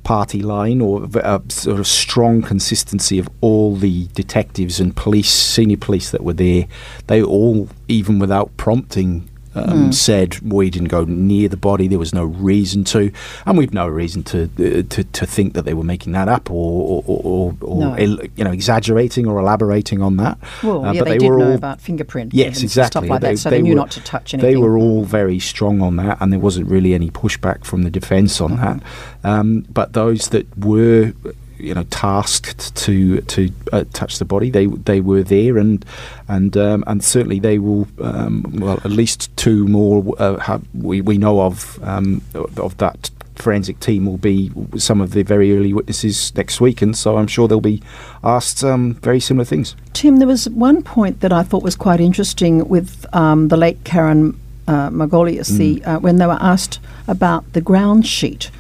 party 0.04 0.42
line 0.42 0.80
or 0.80 1.08
a 1.16 1.42
sort 1.48 1.80
of 1.80 1.88
strong 1.88 2.40
consistency 2.40 3.18
of 3.18 3.28
all 3.40 3.74
the 3.74 4.06
detectives 4.14 4.78
and 4.78 4.94
police, 4.94 5.28
senior 5.28 5.76
police 5.76 6.12
that 6.12 6.22
were 6.22 6.34
there. 6.34 6.68
They 7.08 7.20
all, 7.20 7.68
even 7.88 8.20
without 8.20 8.56
prompting. 8.56 9.28
Um, 9.56 9.92
Said 9.92 10.38
we 10.40 10.70
didn't 10.70 10.88
go 10.88 11.04
near 11.04 11.48
the 11.48 11.56
body. 11.56 11.88
There 11.88 11.98
was 11.98 12.12
no 12.14 12.25
reason 12.25 12.84
to, 12.84 13.10
and 13.46 13.56
we've 13.56 13.72
no 13.72 13.88
reason 13.88 14.22
to 14.25 14.44
uh, 14.44 14.82
to, 14.88 15.04
to 15.04 15.26
think 15.26 15.54
that 15.54 15.64
they 15.64 15.75
were 15.75 15.84
making 15.84 16.12
that 16.12 16.28
up 16.28 16.50
or 16.50 17.02
or, 17.06 17.16
or, 17.25 17.54
or 17.60 17.80
No. 17.80 17.94
el- 17.94 18.18
you 18.36 18.44
know 18.44 18.50
exaggerating 18.52 19.26
or 19.26 19.38
elaborating 19.40 20.02
on 20.02 20.16
that. 20.18 20.38
Well, 20.62 20.84
Uh, 20.84 20.92
yeah, 20.92 21.00
but 21.00 21.08
they, 21.08 21.18
they 21.18 21.30
were 21.30 21.38
know 21.38 21.46
all- 21.48 21.54
about 21.54 21.80
fingerprint 21.80 22.34
Yes, 22.34 22.56
and 22.56 22.64
exactly. 22.64 22.90
stuff 23.06 23.10
like 23.10 23.20
that, 23.22 23.38
so 23.38 23.50
they, 23.50 23.62
knew 23.62 23.70
were- 23.70 23.76
not 23.76 23.90
to 23.92 24.00
touch 24.02 24.34
anything. 24.34 24.50
They 24.50 24.56
were 24.56 24.76
all 24.76 25.04
very 25.04 25.38
strong 25.38 25.80
on 25.80 25.96
that, 25.96 26.18
and 26.20 26.32
there 26.32 26.40
wasn't 26.40 26.68
really 26.68 26.92
any 26.94 27.10
pushback 27.10 27.64
from 27.64 27.82
the 27.82 27.90
defence 27.90 28.40
on 28.40 28.56
that. 28.56 28.76
Mm-hmm. 28.76 29.26
Um, 29.26 29.66
but 29.70 29.92
those 29.94 30.28
that 30.28 30.46
were, 30.58 31.12
you 31.58 31.75
know, 31.75 31.84
tasked 31.84 32.75
to 32.76 33.20
to 33.22 33.50
uh, 33.72 33.84
touch 33.92 34.18
the 34.18 34.25
body, 34.25 34.50
they 34.50 34.66
they 34.66 35.00
were 35.00 35.22
there, 35.22 35.58
and 35.58 35.84
and 36.28 36.56
um, 36.56 36.84
and 36.86 37.02
certainly 37.02 37.38
they 37.38 37.58
will. 37.58 37.86
Um, 38.00 38.44
well, 38.58 38.80
at 38.84 38.90
least 38.90 39.34
two 39.36 39.66
more 39.66 40.14
uh, 40.18 40.38
have, 40.38 40.62
we 40.75 41.00
we 41.00 41.18
know 41.18 41.40
of 41.40 41.82
um, 41.82 42.22
of 42.34 42.76
that. 42.78 43.10
Forensic 43.36 43.78
team 43.80 44.06
will 44.06 44.16
be 44.16 44.50
some 44.78 45.02
of 45.02 45.10
the 45.10 45.22
very 45.22 45.54
early 45.54 45.74
witnesses 45.74 46.35
next 46.37 46.59
week, 46.59 46.81
and 46.81 46.96
so 46.96 47.18
I'm 47.18 47.26
sure 47.26 47.46
they'll 47.46 47.61
be 47.61 47.83
asked 48.24 48.64
um, 48.64 48.94
very 48.94 49.20
similar 49.20 49.44
things. 49.44 49.76
Tim, 49.92 50.20
there 50.20 50.26
was 50.26 50.48
one 50.48 50.83
point 50.83 51.20
that 51.20 51.35
I 51.35 51.42
thought 51.42 51.62
was 51.62 51.76
quite 51.76 52.00
interesting 52.00 52.66
with 52.66 53.04
um, 53.14 53.48
the 53.48 53.59
late 53.59 53.85
Karin 53.85 54.40
uh, 54.66 54.88
Margolius, 54.88 55.57
the, 55.59 55.85
uh, 55.85 55.98
when 55.98 56.16
they 56.16 56.26
were 56.26 56.38
asked 56.40 56.81
about 57.07 57.52
the 57.52 57.61
ground 57.61 58.07
sheet 58.07 58.50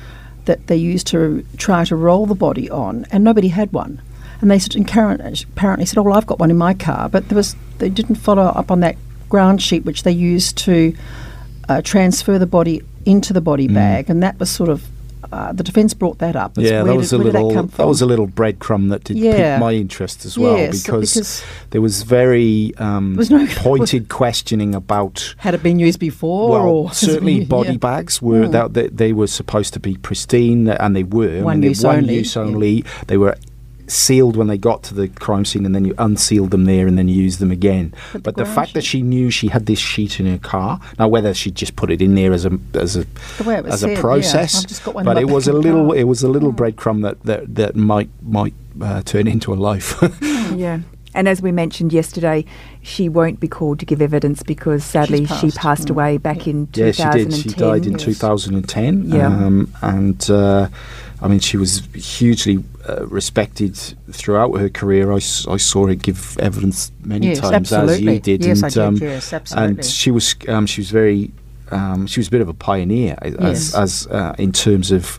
that 0.46 0.66
they 0.66 0.76
used 0.76 1.06
to 1.08 1.44
try 1.56 1.84
to 1.84 1.94
roll 1.94 2.26
the 2.26 2.34
body 2.34 2.70
on, 2.70 3.06
and 3.10 3.22
nobody 3.22 3.48
had 3.48 3.72
one. 3.72 4.00
And 4.40 4.50
they 4.50 4.58
said, 4.58 4.76
and 4.76 4.86
Karin 4.86 5.20
apparently 5.20 5.86
said, 5.86 5.98
"Oh, 5.98 6.02
well, 6.02 6.14
I've 6.14 6.26
got 6.26 6.38
one 6.38 6.50
in 6.50 6.58
my 6.58 6.74
car," 6.74 7.08
but 7.08 7.28
there 7.28 7.36
was 7.36 7.54
they 7.78 7.88
didn't 7.88 8.16
follow 8.16 8.42
up 8.42 8.70
on 8.70 8.80
that 8.80 8.96
ground 9.28 9.60
sheet 9.60 9.84
which 9.84 10.02
they 10.02 10.12
used 10.12 10.56
to 10.58 10.94
uh, 11.68 11.82
transfer 11.82 12.38
the 12.38 12.46
body 12.46 12.82
into 13.04 13.32
the 13.32 13.40
body 13.40 13.68
bag, 13.68 14.10
and 14.10 14.22
that 14.22 14.38
was 14.38 14.50
sort 14.50 14.68
of 14.70 14.88
uh, 15.32 15.52
the 15.52 15.62
defence 15.62 15.94
brought 15.94 16.18
that 16.18 16.36
up. 16.36 16.56
It's 16.58 16.70
Yeah, 16.70 16.82
that 16.84 16.94
was 16.94 17.10
did, 17.10 17.20
a 17.20 17.22
little 17.24 17.50
that 17.52 17.70
that, 17.76 17.86
was 17.86 18.00
a 18.02 18.06
little 18.06 18.26
breadcrumb 18.28 18.90
that 18.90 19.04
did 19.04 19.16
Yeah. 19.18 19.56
pique 19.56 19.60
my 19.60 19.72
interest 19.72 20.24
as 20.24 20.38
well 20.38 20.56
Yes, 20.56 20.82
because, 20.82 21.14
because 21.14 21.44
there 21.70 21.80
was 21.80 22.02
very 22.02 22.72
um, 22.78 23.14
There 23.14 23.18
was 23.18 23.30
no- 23.30 23.46
pointed 23.56 24.08
questioning 24.08 24.74
about. 24.74 25.34
had 25.38 25.54
it 25.54 25.62
been 25.62 25.78
used 25.78 25.98
before, 26.00 26.50
Well, 26.50 26.62
or 26.68 26.92
certainly 26.92 27.40
been- 27.40 27.48
body 27.48 27.70
yeah. 27.72 27.76
bags 27.78 28.20
were 28.22 28.46
that 28.48 28.74
they, 28.74 28.88
they 28.88 29.12
were 29.12 29.26
supposed 29.26 29.72
to 29.74 29.80
be 29.80 29.96
pristine, 29.96 30.68
and 30.68 30.94
they 30.96 31.02
were. 31.02 31.42
One 31.42 31.62
use 31.62 31.84
one 31.84 31.96
only, 31.98 32.14
use 32.16 32.36
yeah. 32.36 32.42
only. 32.42 32.84
They 33.06 33.16
were 33.16 33.36
sealed 33.88 34.36
when 34.36 34.46
they 34.48 34.58
got 34.58 34.82
to 34.84 34.94
the 34.94 35.08
crime 35.08 35.44
scene, 35.44 35.64
and 35.66 35.74
then 35.74 35.84
you 35.84 35.94
unsealed 35.98 36.50
them 36.50 36.64
there, 36.64 36.86
and 36.86 36.96
then 36.98 37.08
you 37.08 37.22
used 37.22 37.38
them 37.38 37.50
again. 37.50 37.92
But 38.12 38.22
But, 38.22 38.36
the 38.36 38.42
the 38.42 38.44
ground 38.44 38.54
fact 38.54 38.74
that 38.74 38.84
she 38.84 39.02
knew 39.02 39.30
she 39.30 39.48
had 39.48 39.66
this 39.66 39.78
sheet 39.78 40.18
in 40.20 40.26
her 40.26 40.38
car, 40.38 40.80
now 40.98 41.08
whether 41.08 41.32
she 41.34 41.50
just 41.50 41.76
put 41.76 41.90
it 41.90 42.00
in 42.02 42.14
there 42.14 42.32
as 42.32 42.44
a 42.44 42.58
as 42.74 42.96
a 42.96 43.04
The 43.38 43.44
way 43.44 43.56
it 43.56 43.64
was 43.64 43.74
as 43.74 43.84
a 43.84 43.90
yeah, 43.92 44.00
process, 44.00 44.62
I've 44.62 44.66
just 44.68 44.84
got 44.84 44.94
one 44.94 45.04
but 45.04 45.18
it 45.18 45.28
was 45.28 45.46
a 45.48 45.52
little 45.52 45.86
car. 45.88 45.96
it 45.96 46.04
was 46.04 46.22
a 46.22 46.28
little 46.28 46.52
breadcrumb 46.52 47.02
that 47.02 47.22
that, 47.24 47.54
that 47.54 47.76
might 47.76 48.10
might 48.22 48.54
uh, 48.80 49.02
turn 49.02 49.26
into 49.26 49.52
a 49.52 49.58
life. 49.70 49.94
Yeah. 50.56 50.80
And 51.14 51.28
as 51.28 51.40
we 51.40 51.50
mentioned 51.50 51.92
yesterday, 51.94 52.44
she 52.82 53.08
won't 53.08 53.40
be 53.40 53.48
called 53.48 53.78
to 53.80 53.86
give 53.86 54.02
evidence 54.02 54.42
because 54.42 54.84
sadly 54.84 55.24
she 55.26 55.48
passed. 55.50 55.56
passed 55.56 55.86
Mm. 55.88 55.90
away 55.90 56.18
back 56.18 56.46
in 56.46 56.68
yeah, 56.74 56.92
she 56.92 57.02
2010. 57.02 57.28
did. 57.30 57.34
She 57.42 57.48
died 57.58 57.86
in 57.86 57.92
yes. 57.92 58.02
2010. 58.04 59.08
Yeah. 59.08 59.26
Um, 59.26 59.72
and 59.80 60.30
uh, 60.30 60.68
I 61.22 61.28
mean, 61.28 61.40
she 61.40 61.56
was 61.56 61.80
hugely 61.94 62.62
uh, 62.88 63.06
respected 63.06 63.76
throughout 64.12 64.52
her 64.58 64.68
career. 64.68 65.12
I, 65.12 65.16
I 65.16 65.56
saw 65.56 65.86
her 65.86 65.94
give 65.94 66.38
evidence 66.38 66.92
many 67.04 67.28
Yes, 67.28 67.40
times 67.40 67.72
as 67.72 68.00
you 68.00 68.18
did. 68.20 68.44
Yes, 68.44 68.58
and, 68.58 68.64
I 68.64 68.68
did, 68.68 68.78
Um, 68.78 68.96
yes, 68.96 69.32
absolutely. 69.32 69.76
And 69.76 69.84
she 69.84 70.10
was 70.10 70.34
um, 70.48 70.66
she 70.66 70.80
was 70.80 70.90
very 70.90 71.30
um, 71.70 72.06
she 72.06 72.20
was 72.20 72.28
a 72.28 72.30
bit 72.30 72.40
of 72.40 72.48
a 72.48 72.54
pioneer 72.54 73.16
as 73.22 73.34
Yes. 73.40 73.74
as 73.74 74.06
uh, 74.08 74.34
in 74.38 74.52
terms 74.52 74.90
of 74.90 75.18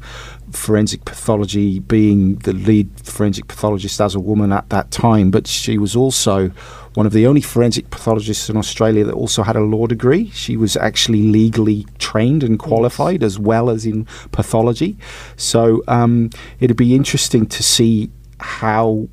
forensic 0.51 1.03
pathology, 1.03 1.79
being 1.79 2.35
the 2.35 2.53
lead 2.53 2.89
forensic 3.03 3.47
pathologist 3.47 3.99
as 3.99 4.15
a 4.15 4.19
woman 4.19 4.51
at 4.53 4.69
that 4.69 4.91
time. 4.91 5.29
But 5.29 5.45
she 5.47 5.77
was 5.77 5.95
also 5.95 6.51
one 6.97 7.05
of 7.05 7.13
the 7.13 7.27
only 7.27 7.41
forensic 7.41 7.85
pathologists 7.91 8.49
in 8.49 8.57
Australia 8.57 9.03
that 9.05 9.13
also 9.13 9.43
had 9.43 9.55
a 9.55 9.59
law 9.75 9.85
degree. 9.85 10.31
She 10.31 10.57
was 10.57 10.75
actually 10.75 11.21
legally 11.39 11.85
trained 11.99 12.41
and 12.43 12.57
qualified 12.57 13.21
as 13.21 13.37
well 13.37 13.69
as 13.69 13.85
in 13.85 14.05
pathology. 14.31 14.97
So 15.35 15.83
um, 15.87 16.31
it'd 16.59 16.75
be 16.75 16.95
interesting 16.95 17.45
to 17.57 17.61
see 17.61 18.09
how 18.39 19.07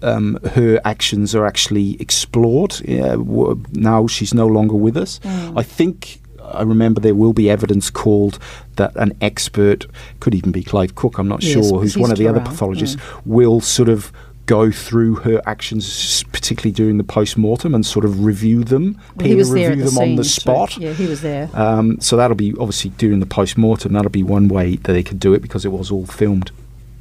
um, 0.00 0.38
her 0.54 0.80
actions 0.86 1.34
are 1.34 1.44
actually 1.44 2.00
explored. 2.00 2.70
W- 2.86 3.62
now 3.72 4.06
she's 4.06 4.32
no 4.32 4.46
longer 4.46 4.76
with 4.86 4.96
us. 4.96 5.20
I 5.60 5.62
think. 5.62 6.20
I 6.60 6.62
remember 6.62 7.00
there 7.00 7.14
will 7.24 7.32
be 7.34 7.50
evidence 7.50 7.90
called 7.90 8.38
that 8.76 8.92
an 8.96 9.12
expert, 9.20 9.84
could 10.20 10.34
even 10.34 10.52
be 10.52 10.62
Clive 10.62 10.94
Cooke, 10.94 11.18
I'm 11.18 11.28
not 11.28 11.42
Yes, 11.42 11.52
sure, 11.52 11.80
who's 11.80 11.98
one 11.98 12.12
of 12.12 12.18
the 12.18 12.24
still 12.24 12.30
other 12.30 12.38
around. 12.38 12.50
pathologists, 12.50 12.96
will 13.24 13.60
sort 13.60 13.88
of 13.88 14.12
go 14.46 14.70
through 14.70 15.16
her 15.16 15.42
actions, 15.46 16.24
particularly 16.32 16.72
during 16.72 16.96
the 16.98 17.04
post 17.04 17.36
mortem, 17.36 17.74
and 17.74 17.84
sort 17.84 18.04
of 18.04 18.24
review 18.24 18.64
them, 18.64 18.98
Well, 19.16 19.26
he 19.26 19.32
peer 19.32 19.36
was 19.36 19.50
there 19.52 19.70
review 19.70 19.84
the 19.84 19.90
them 19.90 20.02
on 20.02 20.16
the 20.16 20.24
spot. 20.24 20.76
Yeah, 20.78 20.92
he 20.92 21.06
was 21.06 21.20
there. 21.22 21.50
Um, 21.54 22.00
so 22.00 22.16
that'll 22.16 22.36
be 22.36 22.52
obviously 22.52 22.90
during 22.90 23.20
the 23.20 23.26
post 23.26 23.58
mortem. 23.58 23.92
That'll 23.92 24.10
be 24.10 24.22
one 24.22 24.48
way 24.48 24.76
that 24.76 24.92
they 24.92 25.02
could 25.02 25.20
do 25.20 25.34
it 25.34 25.42
because 25.42 25.64
it 25.64 25.72
was 25.72 25.90
all 25.90 26.06
filmed. 26.06 26.50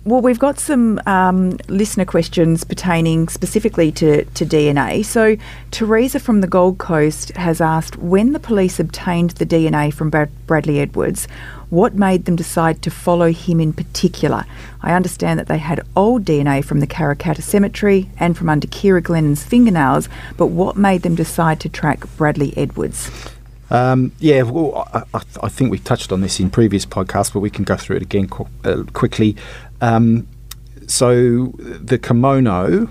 Well, 0.08 0.22
we've 0.22 0.38
got 0.38 0.60
some 0.60 1.02
um, 1.08 1.58
listener 1.68 2.06
questions 2.06 2.64
pertaining 2.64 3.28
specifically 3.28 3.92
to, 3.94 4.24
to 4.24 4.46
DNA. 4.46 5.04
So, 5.04 5.36
Teresa 5.72 6.20
from 6.20 6.42
the 6.42 6.48
Gold 6.48 6.78
Coast 6.78 7.32
has 7.32 7.60
asked 7.60 7.98
when 7.98 8.32
the 8.32 8.40
police 8.40 8.80
obtained 8.80 9.32
the 9.32 9.48
DNA 9.48 9.92
from 9.92 10.12
Brad- 10.12 10.30
Bradley 10.46 10.80
Edwards, 10.80 11.28
what 11.72 11.96
made 11.96 12.26
them 12.26 12.36
decide 12.36 12.84
to 12.84 12.92
follow 12.92 13.32
him 13.32 13.60
in 13.60 13.74
particular? 13.74 14.46
I 14.84 14.94
understand 14.94 15.40
that 15.40 15.48
they 15.48 15.58
had 15.58 15.82
old 15.96 16.24
DNA 16.24 16.64
from 16.64 16.82
the 16.82 16.88
Karrakatta 16.88 17.42
Cemetery 17.42 18.08
and 18.20 18.38
from 18.38 18.48
under 18.48 18.68
Ciara 18.68 19.02
Glennon's 19.02 19.44
fingernails, 19.44 20.08
but 20.38 20.48
what 20.48 20.78
made 20.78 21.02
them 21.02 21.16
decide 21.16 21.60
to 21.62 21.70
track 21.70 22.04
Bradley 22.16 22.56
Edwards? 22.56 23.10
Um, 23.70 24.12
yeah, 24.20 24.44
well, 24.44 24.88
I, 24.94 25.22
I, 25.42 25.50
think 25.50 25.72
we 25.72 25.80
touched 25.80 26.12
on 26.12 26.22
this 26.22 26.40
in 26.40 26.52
previous 26.52 26.86
podcasts, 26.86 27.34
but 27.34 27.40
we 27.40 27.50
can 27.50 27.64
go 27.64 27.76
through 27.76 27.98
it 27.98 28.04
again 28.04 28.28
qu- 28.28 28.48
uh, 28.64 28.84
quickly. 28.94 29.36
Um, 29.82 30.28
so 30.88 31.48
the 31.58 31.98
kimono 31.98 32.88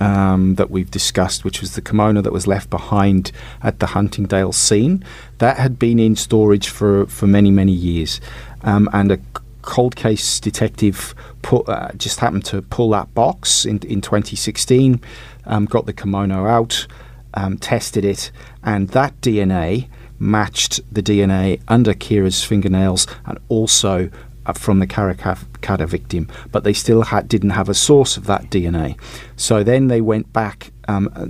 um, 0.00 0.54
that 0.54 0.70
we've 0.70 0.90
discussed, 0.90 1.44
which 1.44 1.60
was 1.60 1.74
the 1.74 1.82
kimono 1.82 2.22
that 2.22 2.32
was 2.32 2.46
left 2.46 2.70
behind 2.70 3.32
at 3.62 3.80
the 3.80 3.86
Huntingdale 3.86 4.52
scene, 4.52 5.04
that 5.38 5.58
had 5.58 5.78
been 5.78 5.98
in 5.98 6.16
storage 6.16 6.68
for, 6.68 7.06
for 7.06 7.26
many, 7.26 7.50
many 7.50 7.72
years. 7.72 8.20
Um, 8.62 8.88
and 8.92 9.12
a 9.12 9.20
cold 9.62 9.96
case 9.96 10.40
detective 10.40 11.14
put, 11.42 11.68
uh, 11.68 11.92
just 11.96 12.20
happened 12.20 12.44
to 12.46 12.62
pull 12.62 12.90
that 12.90 13.12
box 13.14 13.64
in, 13.64 13.78
in 13.80 14.00
2016, 14.00 15.00
um, 15.46 15.66
got 15.66 15.86
the 15.86 15.92
kimono 15.92 16.46
out, 16.46 16.86
um, 17.34 17.58
tested 17.58 18.04
it, 18.04 18.30
and 18.62 18.88
that 18.90 19.18
DNA 19.20 19.88
matched 20.18 20.80
the 20.92 21.02
DNA 21.02 21.60
under 21.68 21.94
Ciara's 21.94 22.42
fingernails 22.42 23.06
and 23.26 23.38
also 23.48 24.10
uh, 24.46 24.52
from 24.52 24.78
the 24.78 24.86
Karrakatta 24.86 25.88
victim, 25.88 26.28
but 26.52 26.64
they 26.64 26.72
still 26.72 27.02
had, 27.02 27.28
didn't 27.28 27.50
have 27.50 27.68
a 27.68 27.74
source 27.74 28.16
of 28.16 28.26
that 28.26 28.50
DNA. 28.50 28.98
So 29.36 29.62
then 29.62 29.88
they 29.88 30.00
went 30.00 30.32
back 30.32 30.70
um, 30.88 31.10
uh, 31.14 31.26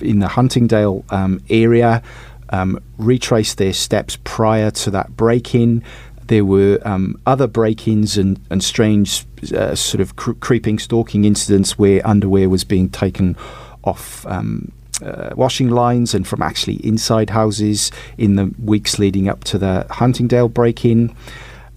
in 0.00 0.20
the 0.20 0.28
Huntingdale 0.28 1.04
um, 1.10 1.42
area, 1.50 2.02
um, 2.50 2.82
retraced 2.98 3.58
their 3.58 3.72
steps 3.72 4.18
prior 4.24 4.70
to 4.70 4.90
that 4.90 5.16
break 5.16 5.54
in. 5.54 5.82
There 6.26 6.44
were 6.44 6.78
um, 6.84 7.20
other 7.26 7.46
break 7.46 7.86
ins 7.86 8.16
and, 8.16 8.40
and 8.50 8.62
strange 8.62 9.26
uh, 9.54 9.74
sort 9.74 10.00
of 10.00 10.16
cr- 10.16 10.32
creeping, 10.32 10.78
stalking 10.78 11.24
incidents 11.24 11.78
where 11.78 12.06
underwear 12.06 12.48
was 12.48 12.64
being 12.64 12.88
taken 12.88 13.36
off. 13.84 14.24
Um, 14.26 14.72
uh, 15.02 15.30
washing 15.34 15.70
lines 15.70 16.14
and 16.14 16.26
from 16.26 16.42
actually 16.42 16.76
inside 16.86 17.30
houses 17.30 17.90
in 18.18 18.36
the 18.36 18.52
weeks 18.58 18.98
leading 18.98 19.28
up 19.28 19.44
to 19.44 19.58
the 19.58 19.86
Huntingdale 19.90 20.48
break 20.48 20.84
in. 20.84 21.14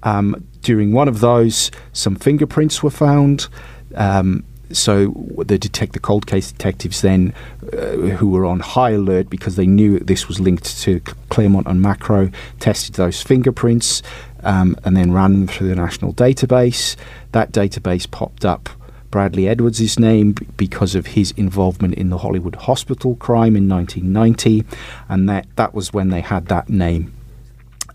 Um, 0.03 0.47
during 0.61 0.93
one 0.93 1.07
of 1.07 1.19
those, 1.19 1.71
some 1.93 2.15
fingerprints 2.15 2.81
were 2.81 2.89
found. 2.89 3.47
Um, 3.95 4.43
so 4.71 5.13
the 5.37 5.57
detect 5.57 5.93
the 5.93 5.99
cold 5.99 6.27
case 6.27 6.51
detectives 6.51 7.01
then, 7.01 7.33
uh, 7.73 7.91
who 8.17 8.29
were 8.29 8.45
on 8.45 8.59
high 8.59 8.91
alert 8.91 9.29
because 9.29 9.55
they 9.55 9.67
knew 9.67 9.99
this 9.99 10.27
was 10.27 10.39
linked 10.39 10.79
to 10.81 10.99
Claremont 11.29 11.67
and 11.67 11.81
Macro, 11.81 12.31
tested 12.59 12.95
those 12.95 13.21
fingerprints 13.21 14.01
um, 14.43 14.75
and 14.83 14.97
then 14.97 15.11
ran 15.11 15.33
them 15.33 15.47
through 15.47 15.67
the 15.67 15.75
national 15.75 16.13
database. 16.13 16.95
That 17.31 17.51
database 17.51 18.09
popped 18.09 18.45
up 18.45 18.69
Bradley 19.15 19.47
Edwards' 19.47 19.97
name 19.97 20.35
because 20.57 20.93
of 20.93 21.05
his 21.05 21.31
involvement 21.37 21.93
in 21.93 22.09
the 22.09 22.17
Hollywood 22.17 22.55
Hospital 22.55 23.15
crime 23.15 23.55
in 23.55 23.69
1990, 23.69 24.65
and 25.07 25.29
that 25.29 25.47
that 25.55 25.73
was 25.73 25.93
when 25.93 26.09
they 26.09 26.19
had 26.19 26.47
that 26.47 26.67
name. 26.67 27.13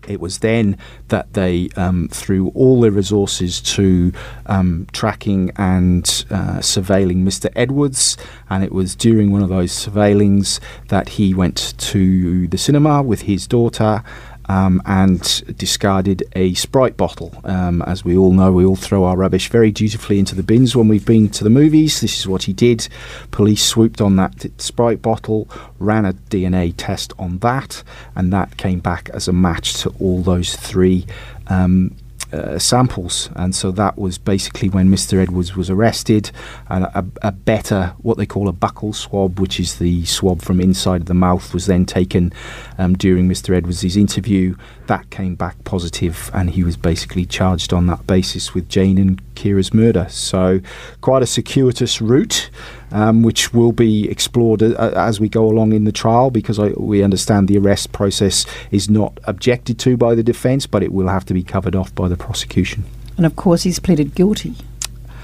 It 0.07 0.19
was 0.19 0.39
then 0.39 0.79
that 1.09 1.33
they 1.33 1.69
um, 1.75 2.07
threw 2.07 2.47
all 2.55 2.81
their 2.81 2.89
resources 2.89 3.61
to 3.61 4.11
um, 4.47 4.87
tracking 4.93 5.51
and 5.57 6.03
uh, 6.31 6.57
surveilling 6.57 7.17
Mr. 7.17 7.51
Edwards, 7.55 8.17
and 8.49 8.63
it 8.63 8.71
was 8.71 8.95
during 8.95 9.31
one 9.31 9.43
of 9.43 9.49
those 9.49 9.71
surveillings 9.71 10.59
that 10.87 11.09
he 11.09 11.35
went 11.35 11.77
to 11.77 12.47
the 12.47 12.57
cinema 12.57 13.03
with 13.03 13.21
his 13.21 13.45
daughter. 13.45 14.03
Um, 14.51 14.81
and 14.85 15.21
discarded 15.57 16.23
a 16.35 16.53
Sprite 16.55 16.97
bottle. 16.97 17.31
Um, 17.45 17.81
as 17.83 18.03
we 18.03 18.17
all 18.17 18.33
know, 18.33 18.51
we 18.51 18.65
all 18.65 18.75
throw 18.75 19.05
our 19.05 19.15
rubbish 19.15 19.47
very 19.47 19.71
dutifully 19.71 20.19
into 20.19 20.35
the 20.35 20.43
bins 20.43 20.75
when 20.75 20.89
we've 20.89 21.05
been 21.05 21.29
to 21.29 21.45
the 21.45 21.49
movies. 21.49 22.01
This 22.01 22.19
is 22.19 22.27
what 22.27 22.43
he 22.43 22.51
did. 22.51 22.89
Police 23.31 23.63
swooped 23.63 24.01
on 24.01 24.17
that 24.17 24.33
Sprite 24.59 25.01
bottle, 25.01 25.47
ran 25.79 26.03
a 26.03 26.11
DNA 26.13 26.73
test 26.75 27.13
on 27.17 27.37
that, 27.37 27.81
and 28.13 28.33
that 28.33 28.57
came 28.57 28.79
back 28.79 29.09
as 29.13 29.29
a 29.29 29.33
match 29.33 29.75
to 29.83 29.89
all 30.01 30.21
those 30.21 30.53
three 30.55 31.05
um, 31.47 31.95
uh, 32.33 32.57
samples. 32.59 33.29
And 33.35 33.53
so 33.53 33.71
that 33.71 33.97
was 33.97 34.17
basically 34.17 34.69
when 34.69 34.89
Mr. 34.89 35.21
Edwards 35.21 35.55
was 35.55 35.69
arrested. 35.69 36.31
And 36.69 36.85
a, 36.85 37.05
a 37.21 37.31
better, 37.31 37.93
what 37.99 38.17
they 38.17 38.25
call 38.25 38.47
a 38.47 38.53
buccal 38.53 38.95
swab, 38.95 39.39
which 39.39 39.59
is 39.59 39.79
the 39.79 40.05
swab 40.05 40.41
from 40.41 40.59
inside 40.59 41.01
of 41.01 41.07
the 41.07 41.13
mouth, 41.13 41.53
was 41.53 41.65
then 41.65 41.85
taken 41.85 42.33
um, 42.77 42.95
during 42.95 43.27
Mr. 43.27 43.55
Edwards' 43.55 43.97
interview. 43.97 44.55
That 44.87 45.09
came 45.09 45.35
back 45.35 45.63
positive, 45.63 46.29
and 46.33 46.49
he 46.49 46.63
was 46.63 46.77
basically 46.77 47.25
charged 47.25 47.73
on 47.73 47.87
that 47.87 48.07
basis 48.07 48.53
with 48.53 48.67
Jane 48.67 48.97
and 48.97 49.21
Ciara's 49.35 49.73
murder. 49.73 50.07
So, 50.09 50.59
quite 51.01 51.23
a 51.23 51.27
circuitous 51.27 52.01
route, 52.01 52.49
um, 52.91 53.23
which 53.23 53.53
will 53.53 53.71
be 53.71 54.09
explored 54.09 54.61
uh, 54.63 54.91
as 54.95 55.19
we 55.19 55.29
go 55.29 55.45
along 55.47 55.73
in 55.73 55.83
the 55.85 55.91
trial, 55.91 56.29
because 56.31 56.59
I, 56.59 56.69
we 56.77 57.03
understand 57.03 57.47
the 57.47 57.57
arrest 57.57 57.91
process 57.91 58.45
is 58.71 58.89
not 58.89 59.17
objected 59.25 59.79
to 59.79 59.97
by 59.97 60.15
the 60.15 60.23
defence, 60.23 60.65
but 60.67 60.83
it 60.83 60.91
will 60.91 61.07
have 61.07 61.25
to 61.25 61.33
be 61.33 61.43
covered 61.43 61.75
off 61.75 61.93
by 61.95 62.07
the 62.07 62.17
prosecution. 62.17 62.83
And 63.17 63.25
of 63.25 63.35
course, 63.35 63.63
he's 63.63 63.79
pleaded 63.79 64.15
guilty 64.15 64.55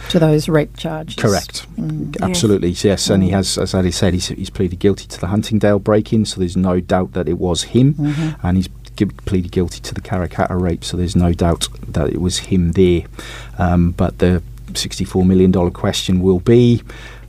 to 0.10 0.20
those 0.20 0.48
rape 0.48 0.78
charges. 0.78 1.16
Correct. 1.16 1.66
Yes. 1.78 2.16
Absolutely, 2.22 2.70
yes. 2.70 3.10
And 3.10 3.24
he 3.24 3.30
has, 3.32 3.58
as 3.58 3.74
Ali 3.74 3.92
said, 3.92 4.14
he's, 4.14 4.28
he's 4.28 4.50
pleaded 4.50 4.80
guilty 4.80 5.06
to 5.08 5.20
the 5.20 5.28
Huntingdale 5.28 5.80
break-in, 5.80 6.26
so 6.26 6.40
there's 6.40 6.56
no 6.56 6.80
doubt 6.80 7.14
that 7.14 7.28
it 7.28 7.38
was 7.38 7.64
him. 7.64 7.96
And 8.42 8.56
he's 8.58 8.70
gi- 8.96 9.06
pleaded 9.26 9.52
guilty 9.52 9.82
to 9.82 9.94
the 9.94 10.00
Karrakatta 10.02 10.60
rape, 10.60 10.86
so 10.86 10.96
there's 10.96 11.16
no 11.16 11.34
doubt 11.34 11.68
that 11.90 12.10
it 12.10 12.22
was 12.22 12.38
him 12.40 12.72
there. 12.74 13.02
Um, 13.58 13.92
but 13.92 14.20
the 14.20 14.42
$64 14.74 15.26
million 15.26 15.52
question 15.72 16.22
will 16.22 16.40
be 16.40 16.84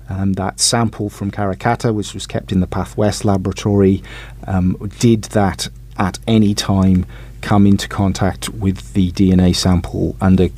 um, 0.08 0.34
that 0.34 0.60
sample 0.60 1.08
from 1.10 1.30
Karrakatta, 1.30 1.94
which 1.94 2.14
was 2.14 2.26
kept 2.26 2.52
in 2.52 2.60
the 2.60 2.66
Pathwest 2.66 3.24
laboratory, 3.24 4.02
um, 4.46 4.76
did 4.98 5.24
that 5.24 5.68
at 5.98 6.18
any 6.26 6.54
time 6.54 7.06
come 7.40 7.66
into 7.66 7.88
contact 7.88 8.48
with 8.48 8.92
the 8.94 9.12
DNA 9.12 9.54
sample 9.54 10.16
under 10.20 10.48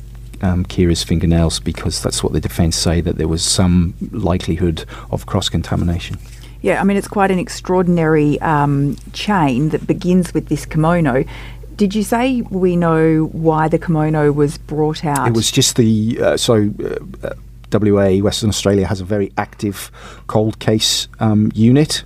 um, 0.41 0.65
Ciara's 0.65 1.03
fingernails 1.03 1.59
because 1.59 2.01
that's 2.01 2.23
what 2.23 2.33
the 2.33 2.39
defence 2.39 2.75
say 2.75 3.01
that 3.01 3.17
there 3.17 3.27
was 3.27 3.43
some 3.43 3.93
likelihood 4.11 4.85
of 5.11 5.25
cross 5.25 5.49
contamination. 5.49 6.17
Yeah, 6.61 6.79
I 6.79 6.83
mean, 6.83 6.97
it's 6.97 7.07
quite 7.07 7.31
an 7.31 7.39
extraordinary 7.39 8.39
um, 8.41 8.95
chain 9.13 9.69
that 9.69 9.87
begins 9.87 10.33
with 10.33 10.47
this 10.47 10.65
kimono. 10.65 11.23
Did 11.75 11.95
you 11.95 12.03
say 12.03 12.41
we 12.43 12.75
know 12.75 13.25
why 13.31 13.67
the 13.67 13.79
kimono 13.79 14.31
was 14.31 14.57
brought 14.59 15.03
out? 15.03 15.27
It 15.27 15.33
was 15.33 15.51
just 15.51 15.75
the 15.75 16.19
uh, 16.21 16.37
so. 16.37 16.71
Uh, 16.79 17.27
uh, 17.27 17.33
WA 17.71 18.17
Western 18.23 18.49
Australia 18.49 18.87
has 18.87 19.01
a 19.01 19.05
very 19.05 19.31
active 19.37 19.91
cold 20.27 20.59
case 20.59 21.07
um, 21.19 21.51
unit. 21.53 22.03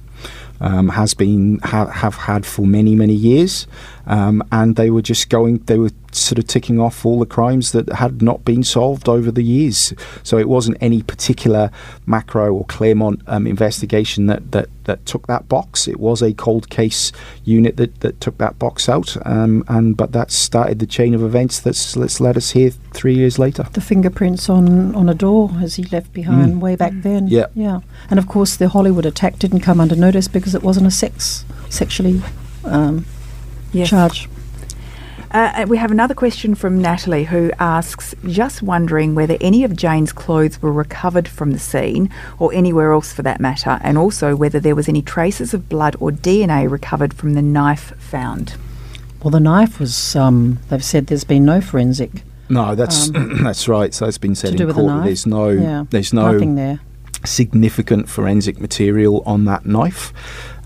Um, 0.61 0.87
has 0.87 1.13
been 1.13 1.59
ha- 1.63 1.87
have 1.87 2.15
had 2.15 2.45
for 2.45 2.65
many 2.65 2.95
many 2.95 3.13
years, 3.13 3.67
um, 4.07 4.43
and 4.51 4.75
they 4.75 4.89
were 4.89 5.01
just 5.01 5.29
going. 5.29 5.57
They 5.59 5.77
were 5.77 5.91
sort 6.11 6.39
of 6.39 6.47
ticking 6.47 6.79
off 6.79 7.05
all 7.05 7.19
the 7.19 7.25
crimes 7.25 7.73
that 7.73 7.89
had 7.89 8.21
not 8.21 8.45
been 8.45 8.63
solved 8.63 9.09
over 9.09 9.31
the 9.31 9.43
years. 9.43 9.93
So 10.23 10.37
it 10.37 10.47
wasn't 10.47 10.77
any 10.79 11.01
particular 11.01 11.71
macro 12.05 12.53
or 12.53 12.65
Claremont 12.65 13.21
um, 13.27 13.45
investigation 13.45 14.27
that, 14.27 14.51
that 14.53 14.69
that 14.85 15.05
took 15.05 15.27
that 15.27 15.49
box. 15.49 15.87
It 15.87 15.99
was 15.99 16.21
a 16.21 16.33
cold 16.33 16.69
case 16.69 17.11
unit 17.43 17.77
that, 17.77 17.99
that 18.01 18.21
took 18.21 18.37
that 18.37 18.57
box 18.59 18.87
out, 18.87 19.17
um, 19.25 19.63
and 19.67 19.97
but 19.97 20.11
that 20.13 20.31
started 20.31 20.79
the 20.79 20.85
chain 20.85 21.13
of 21.13 21.23
events 21.23 21.59
that's 21.59 21.93
that's 21.93 22.19
led 22.19 22.37
us 22.37 22.51
here 22.51 22.71
three 22.93 23.15
years 23.15 23.37
later. 23.37 23.63
The 23.73 23.81
fingerprints 23.81 24.49
on, 24.49 24.95
on 24.95 25.09
a 25.09 25.13
door 25.13 25.51
as 25.61 25.75
he 25.75 25.83
left 25.85 26.13
behind 26.13 26.61
way 26.61 26.75
back 26.75 26.93
then. 26.95 27.27
Yeah. 27.27 27.47
Yeah. 27.55 27.81
And 28.09 28.19
of 28.19 28.27
course, 28.27 28.55
the 28.55 28.69
Hollywood 28.69 29.05
attack 29.05 29.39
didn't 29.39 29.61
come 29.61 29.79
under 29.79 29.95
notice 29.95 30.27
because 30.27 30.55
it 30.55 30.63
wasn't 30.63 30.87
a 30.87 30.91
sex, 30.91 31.45
sexually 31.69 32.21
um, 32.63 33.05
Yes. 33.75 33.89
charge. 33.89 34.29
Uh, 35.31 35.65
we 35.67 35.77
have 35.77 35.91
another 35.91 36.13
question 36.13 36.55
from 36.55 36.79
Natalie 36.81 37.25
who 37.25 37.51
asks, 37.59 38.15
just 38.25 38.61
wondering 38.61 39.15
whether 39.15 39.35
any 39.41 39.63
of 39.65 39.75
Jane's 39.75 40.13
clothes 40.13 40.61
were 40.61 40.71
recovered 40.71 41.27
from 41.27 41.51
the 41.51 41.59
scene 41.59 42.09
or 42.39 42.53
anywhere 42.53 42.93
else 42.93 43.11
for 43.11 43.21
that 43.23 43.41
matter, 43.41 43.77
and 43.81 43.97
also 43.97 44.33
whether 44.35 44.59
there 44.61 44.75
was 44.75 44.87
any 44.87 45.01
traces 45.01 45.53
of 45.53 45.67
blood 45.67 45.95
or 45.99 46.11
DNA 46.11 46.69
recovered 46.69 47.13
from 47.13 47.33
the 47.33 47.41
knife 47.41 47.91
found. 47.99 48.55
Well, 49.21 49.31
the 49.31 49.39
knife 49.41 49.79
was, 49.79 50.15
um, 50.15 50.59
they've 50.69 50.83
said 50.83 51.07
there's 51.07 51.23
been 51.25 51.43
no 51.43 51.59
forensic 51.59 52.21
No, 52.47 52.75
that's 52.75 53.09
that's 53.43 53.67
right. 53.67 53.93
So 53.93 54.05
it's 54.05 54.19
been 54.19 54.35
said 54.35 54.51
Um, 54.51 54.53
to 54.53 54.57
do 54.57 54.63
in 54.63 54.67
with 54.67 54.75
the 54.77 54.81
court. 54.83 54.93
knife. 54.97 55.05
There's 55.05 55.25
no 55.25 55.49
yeah. 55.49 55.85
there's 55.89 56.13
no 56.13 56.31
Nothing 56.31 56.55
there. 56.55 56.79
Significant 57.25 58.09
forensic 58.09 58.59
material 58.59 59.23
on 59.25 59.45
that 59.45 59.65
knife. 59.65 60.13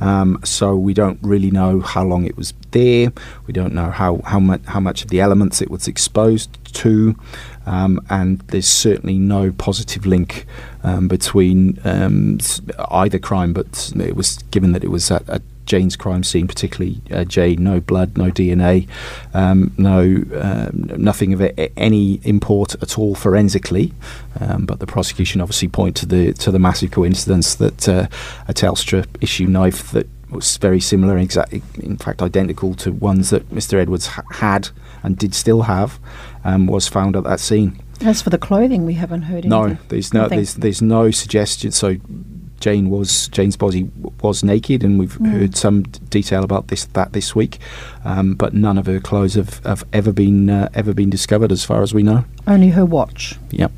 Um, 0.01 0.39
so 0.43 0.75
we 0.75 0.93
don't 0.93 1.19
really 1.21 1.51
know 1.51 1.81
how 1.81 2.03
long 2.03 2.25
it 2.25 2.37
was 2.37 2.53
there. 2.71 3.11
We 3.47 3.53
don't 3.53 3.73
know 3.73 3.89
how 3.91 4.21
how 4.25 4.39
much 4.39 4.61
how 4.65 4.79
much 4.79 5.03
of 5.03 5.09
the 5.09 5.19
elements 5.19 5.61
it 5.61 5.69
was 5.69 5.87
exposed 5.87 6.57
to, 6.75 7.17
um, 7.65 7.99
and 8.09 8.39
there's 8.47 8.67
certainly 8.67 9.17
no 9.17 9.51
positive 9.51 10.05
link 10.05 10.45
um, 10.83 11.07
between 11.07 11.79
um, 11.83 12.39
either 12.91 13.19
crime. 13.19 13.51
But 13.51 13.91
it 13.97 14.15
was 14.15 14.37
given 14.51 14.71
that 14.71 14.83
it 14.83 14.89
was 14.89 15.11
at, 15.11 15.27
at 15.29 15.41
Jane's 15.69 15.95
crime 15.95 16.23
scene, 16.23 16.47
particularly 16.47 16.99
uh, 17.11 17.23
Jane, 17.23 17.63
no 17.63 17.79
blood, 17.79 18.17
no 18.17 18.31
DNA, 18.31 18.87
um, 19.35 19.71
no 19.77 20.01
um, 20.41 20.89
nothing 20.97 21.31
of 21.33 21.41
a, 21.41 21.79
any 21.79 22.15
import 22.23 22.75
at 22.81 22.97
all 22.97 23.13
forensically. 23.15 23.93
Um, 24.39 24.65
but 24.65 24.79
the 24.79 24.87
prosecution 24.87 25.41
obviously 25.41 25.67
point 25.67 25.95
to 25.97 26.05
the 26.07 26.33
to 26.33 26.51
the 26.51 26.59
massive 26.59 26.89
coincidence 26.91 27.55
that 27.55 27.87
uh, 27.87 28.07
a 28.47 28.53
Telstra 28.53 29.05
issue 29.21 29.45
knife 29.45 29.91
that 29.91 30.07
was 30.31 30.57
very 30.57 30.79
similar, 30.79 31.17
exactly, 31.17 31.61
in 31.81 31.97
fact, 31.97 32.21
identical 32.21 32.73
to 32.75 32.91
ones 32.91 33.29
that 33.29 33.49
Mr. 33.49 33.79
Edwards 33.79 34.07
ha- 34.07 34.21
had 34.31 34.69
and 35.03 35.17
did 35.17 35.33
still 35.33 35.63
have, 35.63 35.99
um, 36.43 36.67
was 36.67 36.87
found 36.87 37.15
at 37.15 37.23
that 37.23 37.39
scene. 37.39 37.79
As 38.01 38.21
for 38.21 38.29
the 38.29 38.37
clothing, 38.37 38.85
we 38.85 38.93
haven't 38.93 39.23
heard 39.23 39.45
No, 39.45 39.63
anything. 39.65 39.85
there's 39.89 40.13
no 40.13 40.21
Nothing. 40.23 40.37
there's 40.37 40.53
there's 40.55 40.81
no 40.81 41.11
suggestion. 41.11 41.71
So 41.71 41.97
Jane 42.59 42.89
was 42.89 43.27
Jane's 43.29 43.55
body 43.57 43.89
was 44.21 44.43
naked, 44.43 44.83
and 44.83 44.99
we've 44.99 45.17
Mm. 45.19 45.31
heard 45.31 45.55
some 45.57 45.83
detail 46.09 46.43
about 46.43 46.67
this 46.67 46.85
that 46.93 47.13
this 47.13 47.35
week, 47.35 47.57
um, 48.05 48.33
but 48.35 48.53
none 48.53 48.77
of 48.77 48.85
her 48.85 48.99
clothes 48.99 49.35
have, 49.35 49.61
have 49.65 49.83
ever 49.93 50.11
been 50.11 50.49
uh, 50.49 50.69
ever 50.73 50.93
been 50.93 51.09
discovered, 51.09 51.51
as 51.51 51.63
far 51.65 51.81
as 51.81 51.93
we 51.93 52.03
know. 52.03 52.25
Only 52.47 52.69
her 52.69 52.85
watch. 52.85 53.37
Yep. 53.51 53.71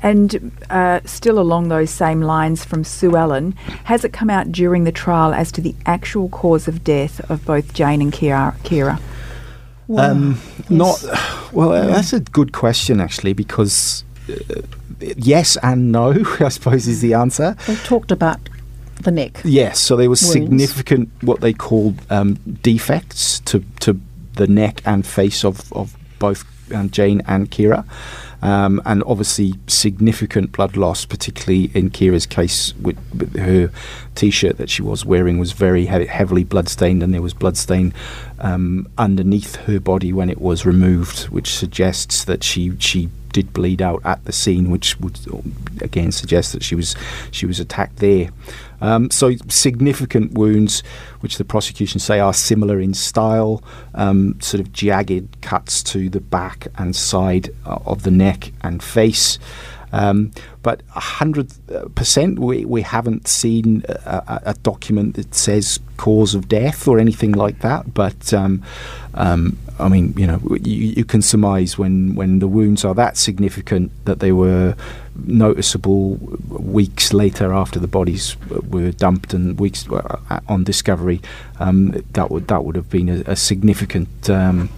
And 0.00 0.52
uh, 0.70 1.00
still 1.04 1.40
along 1.40 1.68
those 1.68 1.90
same 1.90 2.20
lines 2.22 2.64
from 2.64 2.84
Sue 2.84 3.16
Ellen, 3.16 3.52
has 3.84 4.04
it 4.04 4.12
come 4.12 4.30
out 4.30 4.52
during 4.52 4.84
the 4.84 4.92
trial 4.92 5.34
as 5.34 5.50
to 5.52 5.60
the 5.60 5.74
actual 5.86 6.28
cause 6.28 6.68
of 6.68 6.84
death 6.84 7.20
of 7.28 7.44
both 7.44 7.74
Jane 7.74 8.00
and 8.00 8.14
Ciara? 8.14 8.54
Ciara? 8.62 9.00
Um, 9.96 10.38
yes. 10.58 10.70
Not 10.70 11.04
well. 11.52 11.72
uh, 11.72 11.86
That's 11.86 12.12
a 12.12 12.20
good 12.20 12.52
question 12.52 13.00
actually, 13.00 13.32
because 13.32 14.04
uh, 14.30 14.60
yes 15.00 15.56
and 15.62 15.92
no, 15.92 16.10
I 16.40 16.48
suppose 16.48 16.86
is 16.88 17.00
the 17.00 17.14
answer. 17.14 17.56
They 17.66 17.76
talked 17.76 18.10
about 18.10 18.40
the 19.02 19.10
neck. 19.10 19.40
Yes, 19.44 19.78
so 19.80 19.96
there 19.96 20.10
was 20.10 20.22
Wounds. 20.22 20.32
significant 20.32 21.08
what 21.22 21.40
they 21.40 21.52
called 21.52 22.00
um, 22.10 22.34
defects 22.62 23.40
to 23.40 23.64
to 23.80 24.00
the 24.34 24.46
neck 24.46 24.82
and 24.84 25.06
face 25.06 25.44
of 25.44 25.72
of 25.72 25.96
both 26.18 26.44
um, 26.72 26.90
Jane 26.90 27.22
and 27.26 27.50
Ciara. 27.50 27.84
Um, 28.40 28.80
and 28.84 29.02
obviously 29.04 29.54
significant 29.66 30.52
blood 30.52 30.76
loss, 30.76 31.04
particularly 31.04 31.72
in 31.74 31.90
Ciara's 31.90 32.24
case, 32.24 32.72
with, 32.76 32.96
with 33.12 33.36
her 33.36 33.72
T-shirt 34.14 34.58
that 34.58 34.70
she 34.70 34.82
was 34.82 35.04
wearing 35.04 35.38
was 35.38 35.52
very 35.52 35.86
he- 35.86 36.06
heavily 36.06 36.44
bloodstained, 36.44 37.02
and 37.02 37.12
there 37.12 37.22
was 37.22 37.34
bloodstain 37.34 37.92
um, 38.38 38.86
underneath 38.96 39.56
her 39.56 39.80
body 39.80 40.12
when 40.12 40.30
it 40.30 40.40
was 40.40 40.64
removed, 40.64 41.24
which 41.24 41.52
suggests 41.52 42.24
that 42.24 42.44
she 42.44 42.76
she 42.78 43.08
did 43.32 43.52
bleed 43.52 43.82
out 43.82 44.00
at 44.04 44.24
the 44.24 44.32
scene, 44.32 44.70
which 44.70 44.98
would 45.00 45.18
again 45.80 46.12
suggest 46.12 46.52
that 46.52 46.62
she 46.62 46.74
was 46.74 46.94
she 47.30 47.46
was 47.46 47.60
attacked 47.60 47.96
there. 47.96 48.30
Um, 48.80 49.10
so 49.10 49.34
significant 49.48 50.32
wounds, 50.32 50.82
which 51.20 51.38
the 51.38 51.44
prosecution 51.44 52.00
say 52.00 52.20
are 52.20 52.34
similar 52.34 52.80
in 52.80 52.94
style, 52.94 53.62
um, 53.94 54.40
sort 54.40 54.60
of 54.60 54.72
jagged 54.72 55.40
cuts 55.40 55.82
to 55.84 56.08
the 56.08 56.20
back 56.20 56.68
and 56.76 56.94
side 56.94 57.50
uh, 57.66 57.78
of 57.86 58.02
the 58.02 58.10
neck 58.10 58.52
and 58.62 58.82
face. 58.82 59.38
Um, 59.92 60.32
but 60.62 60.82
a 60.94 61.00
hundred 61.00 61.52
uh, 61.74 61.88
percent, 61.94 62.38
we 62.38 62.64
we 62.64 62.82
haven't 62.82 63.26
seen 63.28 63.84
a, 63.88 64.42
a, 64.46 64.54
document 64.62 65.14
that 65.16 65.34
says 65.34 65.80
cause 65.96 66.34
of 66.34 66.48
death 66.48 66.86
or 66.86 66.98
anything 66.98 67.32
like 67.32 67.60
that. 67.60 67.94
But 67.94 68.32
um, 68.34 68.62
um, 69.14 69.56
I 69.78 69.88
mean, 69.88 70.14
you 70.16 70.26
know, 70.26 70.40
you, 70.62 70.74
you 70.96 71.04
can 71.04 71.22
surmise 71.22 71.78
when 71.78 72.14
when 72.14 72.40
the 72.40 72.48
wounds 72.48 72.84
are 72.84 72.94
that 72.94 73.16
significant 73.16 73.92
that 74.04 74.20
they 74.20 74.32
were 74.32 74.74
noticeable 75.26 76.14
weeks 76.48 77.12
later 77.12 77.52
after 77.52 77.78
the 77.78 77.88
bodies 77.88 78.36
were 78.48 78.92
dumped 78.92 79.34
and 79.34 79.58
weeks 79.58 79.88
uh, 79.90 80.40
on 80.48 80.64
discovery. 80.64 81.20
Um, 81.60 82.04
that 82.12 82.30
would 82.30 82.48
that 82.48 82.64
would 82.64 82.76
have 82.76 82.90
been 82.90 83.08
a, 83.08 83.22
a 83.26 83.36
significant 83.36 84.28
um, 84.28 84.68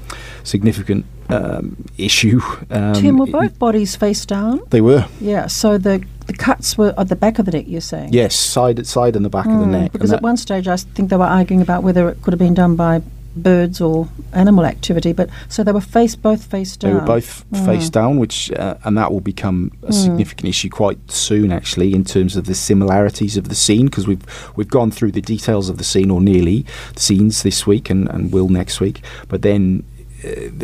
significant 0.45 1.05
um, 1.33 1.77
issue. 1.99 2.41
Um, 2.71 2.95
Tim, 2.95 3.19
were 3.19 3.27
both 3.27 3.59
bodies 3.59 3.97
face 3.97 4.25
down? 4.27 4.61
They 4.71 4.81
were. 4.81 5.07
Yeah, 5.21 5.47
so 5.47 5.79
the 5.79 6.05
the 6.27 6.33
cuts 6.35 6.79
were 6.79 6.95
at 6.97 7.09
the 7.09 7.17
back 7.17 7.39
of 7.39 7.47
the 7.47 7.53
neck, 7.53 7.65
you're 7.67 7.81
saying? 7.81 8.13
Yes, 8.13 8.37
side 8.37 8.87
side 8.87 9.17
and 9.17 9.25
the 9.25 9.31
back 9.31 9.47
of 9.47 9.59
the 9.59 9.67
Mm, 9.67 9.71
neck. 9.71 9.93
Because 9.93 10.13
at 10.13 10.23
one 10.23 10.37
stage 10.37 10.69
I 10.69 10.77
think 10.77 11.11
they 11.11 11.17
were 11.17 11.25
arguing 11.25 11.61
about 11.63 11.83
whether 11.83 12.09
it 12.09 12.23
could 12.23 12.33
have 12.33 12.39
been 12.39 12.55
done 12.55 12.77
by 12.77 13.03
birds 13.37 13.81
or 13.81 14.09
animal 14.33 14.65
activity, 14.67 15.13
but 15.13 15.29
so 15.49 15.63
they 15.63 15.71
were 15.73 15.81
face 15.81 16.17
both 16.17 16.45
face 16.45 16.77
down. 16.77 16.91
They 16.91 16.99
down. 16.99 17.07
were 17.07 17.15
both 17.15 17.45
face 17.65 17.89
down, 17.89 18.19
which 18.19 18.51
uh, 18.53 18.75
and 18.85 18.97
that 18.99 19.13
will 19.13 19.21
become 19.21 19.71
a 19.85 19.93
significant 19.93 20.49
issue 20.49 20.69
quite 20.69 20.99
soon, 21.11 21.53
actually, 21.53 21.95
in 21.95 22.05
terms 22.05 22.37
of 22.37 22.47
the 22.47 22.55
similarities 22.57 23.37
of 23.37 23.49
the 23.49 23.55
scene, 23.55 23.87
because 23.87 24.07
we've 24.07 24.25
we've 24.57 24.69
gone 24.69 24.91
through 24.91 25.13
the 25.13 25.21
details 25.21 25.69
of 25.69 25.79
the 25.79 25.85
scene 25.85 26.11
or 26.11 26.21
nearly 26.21 26.67
the 26.95 27.01
scenes 27.01 27.43
this 27.45 27.67
week 27.67 27.89
and, 27.89 28.09
and 28.09 28.33
will 28.33 28.49
next 28.49 28.81
week. 28.81 29.01
But 29.29 29.43
then 29.43 29.85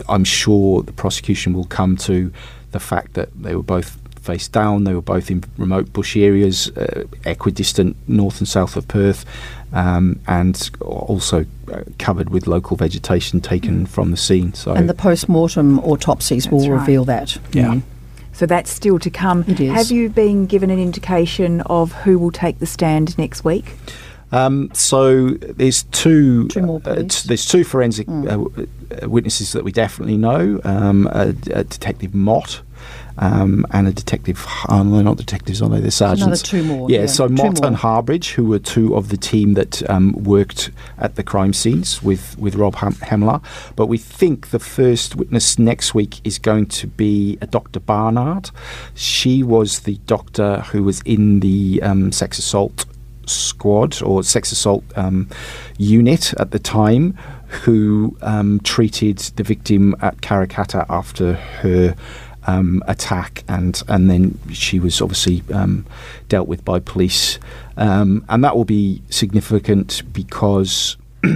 I'm 0.09 0.25
sure 0.25 0.83
the 0.83 0.93
prosecution 0.93 1.53
will 1.53 1.67
come 1.67 1.97
to 1.99 2.33
the 2.73 2.81
fact 2.81 3.15
that 3.15 3.29
they 3.41 3.55
were 3.55 3.63
both 3.63 3.99
face 4.27 4.49
down. 4.49 4.85
They 4.85 4.95
were 4.95 5.01
both 5.01 5.31
in 5.31 5.45
remote 5.57 5.93
bush 5.93 6.17
areas, 6.17 6.69
uh, 6.77 7.05
equidistant 7.25 7.97
north 8.09 8.39
and 8.41 8.49
south 8.49 8.77
of 8.77 8.87
Perth, 8.89 9.25
um, 9.73 10.21
and 10.27 10.71
also 10.81 11.47
uh, 11.73 11.83
covered 11.99 12.31
with 12.31 12.47
local 12.47 12.77
vegetation 12.77 13.41
taken 13.41 13.87
from 13.87 14.11
the 14.11 14.17
scene. 14.17 14.53
So 14.53 14.73
And 14.73 14.89
the 14.89 14.95
post 14.95 15.29
mortem 15.29 15.79
autopsies 15.81 16.49
will 16.51 16.69
right. 16.69 16.81
reveal 16.81 17.05
that. 17.05 17.39
Yeah. 17.53 17.75
Mm. 17.75 17.83
So 18.33 18.45
that's 18.45 18.71
still 18.71 18.99
to 18.99 19.09
come. 19.09 19.45
It 19.49 19.61
is. 19.61 19.73
Have 19.73 19.91
you 19.91 20.11
been 20.11 20.45
given 20.45 20.69
an 20.69 20.79
indication 20.79 21.63
of 21.63 21.93
who 21.93 22.19
will 22.19 22.33
take 22.33 22.59
the 22.59 22.67
stand 22.67 23.17
next 23.17 23.45
week? 23.45 23.73
Um, 24.33 24.71
so 24.73 25.31
there's 25.31 25.85
two. 25.85 26.49
Two 26.49 26.63
more 26.63 26.83
uh, 26.85 26.97
t- 27.05 27.29
there's 27.29 27.47
two 27.47 27.65
forensic 27.65 28.09
uh, 28.09 28.13
w- 28.23 28.69
uh, 29.03 29.09
witnesses 29.09 29.53
that 29.53 29.65
we 29.65 29.73
definitely 29.73 30.17
know. 30.17 30.61
Um, 30.65 31.07
a, 31.13 31.29
a 31.53 31.65
detective 31.65 32.15
Mott. 32.15 32.63
Um, 33.19 33.65
and 33.71 33.89
a 33.89 33.93
detective, 33.93 34.45
oh, 34.69 34.83
no, 34.83 34.97
they're 34.97 35.03
not 35.03 35.17
detectives, 35.17 35.63
are 35.63 35.71
they? 35.71 35.81
They're 35.81 35.91
sergeants. 35.91 36.23
Another 36.23 36.43
two 36.43 36.63
more, 36.65 36.91
Yeah, 36.91 37.01
yeah. 37.01 37.07
so 37.07 37.27
Two 37.27 37.33
Mott 37.35 37.61
more. 37.63 37.67
and 37.69 37.75
Harbridge, 37.77 38.33
who 38.35 38.45
were 38.45 38.59
two 38.59 38.95
of 38.95 39.09
the 39.09 39.17
team 39.17 39.55
that 39.55 39.89
um, 39.89 40.13
worked 40.13 40.71
at 40.99 41.15
the 41.17 41.23
crime 41.23 41.55
scenes 41.55 42.03
with, 42.03 42.37
with 42.39 42.57
Rob 42.57 42.75
Hemler. 42.75 43.43
But 43.75 43.87
we 43.87 43.97
think 43.97 44.51
the 44.51 44.59
first 44.59 45.17
witness 45.17 45.59
next 45.59 45.95
week 45.95 46.21
is 46.25 46.39
going 46.39 46.67
to 46.67 46.87
be 46.89 47.39
a 47.41 47.47
Dr. 47.47 47.81
Barnard. 47.81 48.51
She 48.95 49.43
was 49.43 49.81
the 49.81 49.97
doctor 50.07 50.61
who 50.73 50.83
was 50.83 51.01
in 51.07 51.41
the 51.41 51.81
um, 51.83 52.13
sex 52.13 52.39
assault 52.39 52.85
squad 53.27 54.01
or 54.03 54.23
sex 54.23 54.53
assault 54.53 54.85
um, 54.97 55.29
unit 55.79 56.33
at 56.35 56.51
the 56.51 56.59
time 56.59 57.17
who 57.49 58.17
um, 58.23 58.61
treated 58.61 59.19
the 59.37 59.43
victim 59.43 59.95
at 60.01 60.17
Karrakatta 60.19 60.87
after 60.89 61.35
her 61.35 61.95
um, 62.47 62.83
attack 62.87 63.43
and 63.49 63.83
and 63.89 64.09
then 64.09 64.39
she 64.53 64.79
was 64.79 65.01
obviously 65.01 65.43
um, 65.53 65.85
dealt 66.29 66.49
with 66.49 66.65
by 66.65 66.81
police. 66.81 67.39
Um, 67.77 68.25
and 68.29 68.43
that 68.45 68.57
will 68.57 68.65
be 68.65 69.03
significant 69.11 70.03
because 70.13 70.97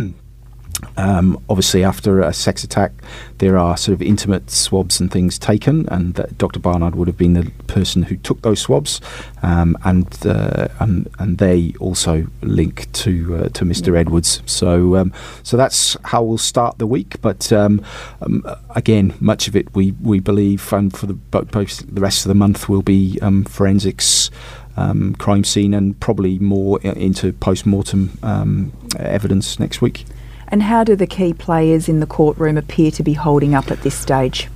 um, 0.96 1.42
obviously, 1.48 1.85
after 1.85 2.20
a 2.20 2.33
sex 2.33 2.64
attack, 2.64 2.92
there 3.38 3.56
are 3.56 3.76
sort 3.76 3.94
of 3.94 4.02
intimate 4.02 4.50
swabs 4.50 5.00
and 5.00 5.11
things 5.11 5.38
taken, 5.38 5.88
and 5.88 6.14
that 6.14 6.37
Dr. 6.38 6.61
Barnard 6.61 6.94
would 6.94 7.09
have 7.09 7.16
been 7.16 7.35
the 7.35 7.50
person 7.66 8.02
who 8.04 8.16
took 8.16 8.42
those 8.42 8.61
swabs, 8.61 9.00
um, 9.42 9.76
and, 9.85 10.26
uh, 10.26 10.68
and 10.78 11.09
and 11.18 11.38
they 11.38 11.74
also 11.80 12.26
link 12.42 12.90
to 12.92 13.37
uh, 13.37 13.48
to 13.50 13.64
Mr. 13.64 13.96
Edwards. 13.96 14.42
So 14.46 14.96
um, 14.96 15.12
so 15.42 15.56
that's 15.56 15.96
how 16.04 16.22
we'll 16.22 16.38
start 16.38 16.78
the 16.78 16.87
week. 16.87 17.20
But 17.20 17.52
um, 17.52 17.85
um, 18.20 18.44
again, 18.70 19.14
much 19.20 19.48
of 19.48 19.56
it 19.56 19.74
we 19.74 19.92
we 20.02 20.20
believe, 20.20 20.72
and 20.72 20.96
for 20.96 21.06
the 21.06 21.18
the 21.30 22.00
rest 22.00 22.24
of 22.24 22.28
the 22.28 22.35
month 22.35 22.68
will 22.68 22.83
be 22.83 23.18
um, 23.22 23.44
forensics. 23.44 24.30
Um, 24.76 25.14
crime 25.16 25.44
scene 25.44 25.74
and 25.74 25.98
probably 25.98 26.38
more 26.38 26.80
into 26.80 27.33
post 27.35 27.66
mortem 27.66 28.16
um, 28.22 28.72
evidence 28.98 29.59
next 29.59 29.83
week. 29.83 30.06
And 30.50 30.62
how 30.62 30.84
do 30.84 30.96
the 30.96 31.06
key 31.06 31.32
players 31.32 31.88
in 31.88 32.00
the 32.00 32.06
courtroom 32.06 32.56
appear 32.56 32.90
to 32.92 33.02
be 33.02 33.12
holding 33.14 33.54
up 33.54 33.70
at 33.70 33.82
this 33.82 33.94
stage? 33.94 34.48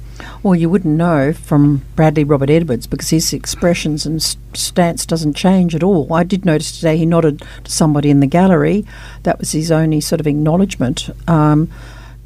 Well, 0.42 0.54
you 0.54 0.68
wouldn't 0.68 0.96
know 0.96 1.32
from 1.32 1.82
Bradley 1.96 2.24
Robert 2.24 2.50
Edwards 2.50 2.86
because 2.86 3.10
his 3.10 3.32
expressions 3.32 4.06
and 4.06 4.22
stance 4.54 5.06
doesn't 5.06 5.34
change 5.34 5.74
at 5.74 5.82
all. 5.82 6.12
I 6.12 6.22
did 6.22 6.44
notice 6.44 6.76
today 6.76 6.96
he 6.96 7.06
nodded 7.06 7.42
to 7.64 7.70
somebody 7.70 8.10
in 8.10 8.20
the 8.20 8.26
gallery. 8.26 8.84
That 9.22 9.38
was 9.38 9.52
his 9.52 9.70
only 9.70 10.00
sort 10.00 10.20
of 10.20 10.26
acknowledgement. 10.26 11.10
Um, 11.28 11.70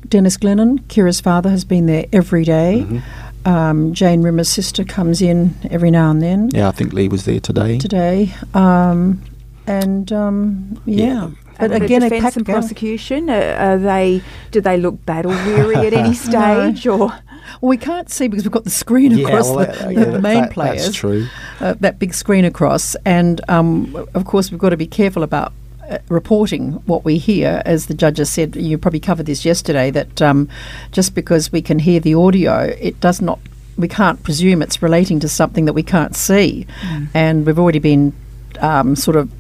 Dennis 0.09 0.37
Glennon, 0.37 0.87
Ciara's 0.89 1.21
father, 1.21 1.51
has 1.51 1.65
been 1.65 1.87
there 1.87 2.07
every 2.13 2.45
day. 2.45 3.03
Um, 3.45 3.95
Jane 3.95 4.23
Rimmer's 4.23 4.49
sister 4.49 4.85
comes 4.85 5.23
in 5.23 5.55
every 5.71 5.91
now 5.91 6.11
and 6.11 6.21
then. 6.23 6.51
Yeah, 6.51 6.69
I 6.69 6.73
think 6.73 6.93
Lee 6.93 7.09
was 7.09 7.25
there 7.25 7.41
today. 7.41 7.79
Today, 7.79 8.35
um, 8.55 9.23
and 9.67 10.13
um, 10.13 10.81
yeah. 10.87 11.07
Yeah. 11.07 11.31
But 11.59 11.73
And 11.73 11.81
the 11.83 11.85
again, 11.87 12.03
a 12.05 12.09
defence 12.11 12.37
and 12.37 12.47
prosecution, 12.47 13.29
uh, 13.29 13.57
are 13.59 13.79
they? 13.79 14.23
Do 14.53 14.61
they 14.61 14.77
look 14.77 15.05
battle 15.05 15.33
weary 15.33 15.75
at 15.87 15.93
any 15.93 16.15
stage, 16.29 16.87
or 16.87 16.99
Well, 16.99 17.23
we 17.63 17.77
can't 17.77 18.09
see 18.11 18.29
because 18.29 18.45
we've 18.45 18.53
got 18.53 18.65
the 18.65 18.71
screen 18.71 19.11
Yeah, 19.13 19.27
across 19.27 19.47
well, 19.51 19.59
the, 19.59 19.67
that- 19.67 19.79
the, 19.89 19.93
yeah, 19.95 20.05
the 20.05 20.11
that- 20.13 20.21
main 20.23 20.43
that- 20.43 20.53
players. 20.53 20.85
That's 20.85 20.97
true. 20.97 21.27
uh, 21.61 21.75
that 21.81 21.99
big 21.99 22.15
screen 22.15 22.45
across. 22.45 22.95
And 23.05 23.41
um, 23.49 24.07
of 24.15 24.25
course, 24.25 24.51
we've 24.51 24.61
got 24.61 24.71
to 24.71 24.77
be 24.77 24.87
careful 24.87 25.23
about 25.25 25.53
uh, 25.91 25.99
reporting 26.09 26.73
what 26.87 27.05
we 27.05 27.19
hear. 27.19 27.63
As 27.67 27.87
the 27.87 27.95
judges 27.95 28.31
said, 28.31 28.55
you 28.55 28.79
probably 28.79 29.01
covered 29.01 29.27
this 29.27 29.45
yesterday, 29.45 29.91
that 29.91 30.23
um, 30.23 30.49
just 30.93 31.15
because 31.15 31.51
we 31.51 31.61
can 31.63 31.79
hear 31.81 31.99
the 31.99 32.15
audio, 32.15 32.61
it 32.81 33.01
does 33.01 33.21
not. 33.21 33.39
We 33.77 33.89
can't 33.89 34.23
presume 34.23 34.61
it's 34.63 34.83
relating 34.83 35.19
to 35.21 35.29
something 35.29 35.65
that 35.65 35.73
we 35.73 35.83
can't 35.85 36.15
see. 36.15 36.67
And 37.15 37.47
we've 37.47 37.59
already 37.59 37.79
been 37.81 38.13
um, 38.61 38.95
sort 38.97 39.17
of. 39.17 39.31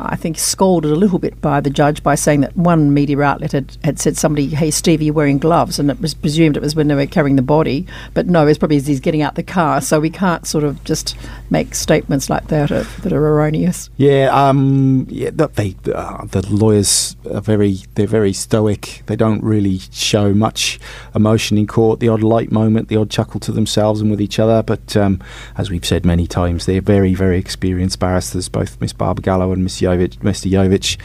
I 0.00 0.16
think 0.16 0.38
scolded 0.38 0.90
a 0.90 0.96
little 0.96 1.18
bit 1.18 1.40
by 1.40 1.60
the 1.60 1.70
judge 1.70 2.02
by 2.02 2.14
saying 2.14 2.40
that 2.40 2.56
one 2.56 2.92
media 2.92 3.20
outlet 3.20 3.52
had, 3.52 3.76
had 3.84 3.98
said 3.98 4.16
somebody, 4.16 4.48
"Hey, 4.48 4.70
Stevie, 4.70 5.06
you're 5.06 5.14
wearing 5.14 5.38
gloves," 5.38 5.78
and 5.78 5.90
it 5.90 6.00
was 6.00 6.14
presumed 6.14 6.56
it 6.56 6.62
was 6.62 6.74
when 6.74 6.88
they 6.88 6.94
were 6.94 7.06
carrying 7.06 7.36
the 7.36 7.42
body, 7.42 7.86
but 8.12 8.26
no, 8.26 8.46
it's 8.46 8.58
probably 8.58 8.76
as 8.76 8.86
he's 8.86 9.00
getting 9.00 9.22
out 9.22 9.36
the 9.36 9.42
car. 9.42 9.80
So 9.80 10.00
we 10.00 10.10
can't 10.10 10.46
sort 10.46 10.64
of 10.64 10.82
just 10.84 11.16
make 11.50 11.74
statements 11.74 12.28
like 12.28 12.48
that 12.48 12.72
uh, 12.72 12.84
that 13.02 13.12
are 13.12 13.26
erroneous. 13.26 13.90
Yeah, 13.96 14.30
um, 14.32 15.06
yeah. 15.08 15.30
They 15.30 15.76
uh, 15.92 16.26
the 16.26 16.44
lawyers 16.50 17.16
are 17.32 17.40
very 17.40 17.78
they're 17.94 18.06
very 18.06 18.32
stoic. 18.32 19.02
They 19.06 19.16
don't 19.16 19.42
really 19.42 19.78
show 19.92 20.34
much 20.34 20.80
emotion 21.14 21.56
in 21.56 21.66
court. 21.66 22.00
The 22.00 22.08
odd 22.08 22.22
light 22.22 22.50
moment, 22.50 22.88
the 22.88 22.96
odd 22.96 23.10
chuckle 23.10 23.40
to 23.40 23.52
themselves 23.52 24.00
and 24.00 24.10
with 24.10 24.20
each 24.20 24.38
other. 24.38 24.62
But 24.62 24.96
um, 24.96 25.22
as 25.56 25.70
we've 25.70 25.84
said 25.84 26.04
many 26.04 26.26
times, 26.26 26.66
they're 26.66 26.80
very 26.80 27.14
very 27.14 27.38
experienced 27.38 28.00
barristers. 28.00 28.48
Both 28.48 28.80
Miss 28.80 28.92
Barbagallo 28.92 29.52
and 29.52 29.62
Miss 29.62 29.83
Yovich, 29.84 30.16
Mr. 30.18 30.50
Yovich, 30.50 30.98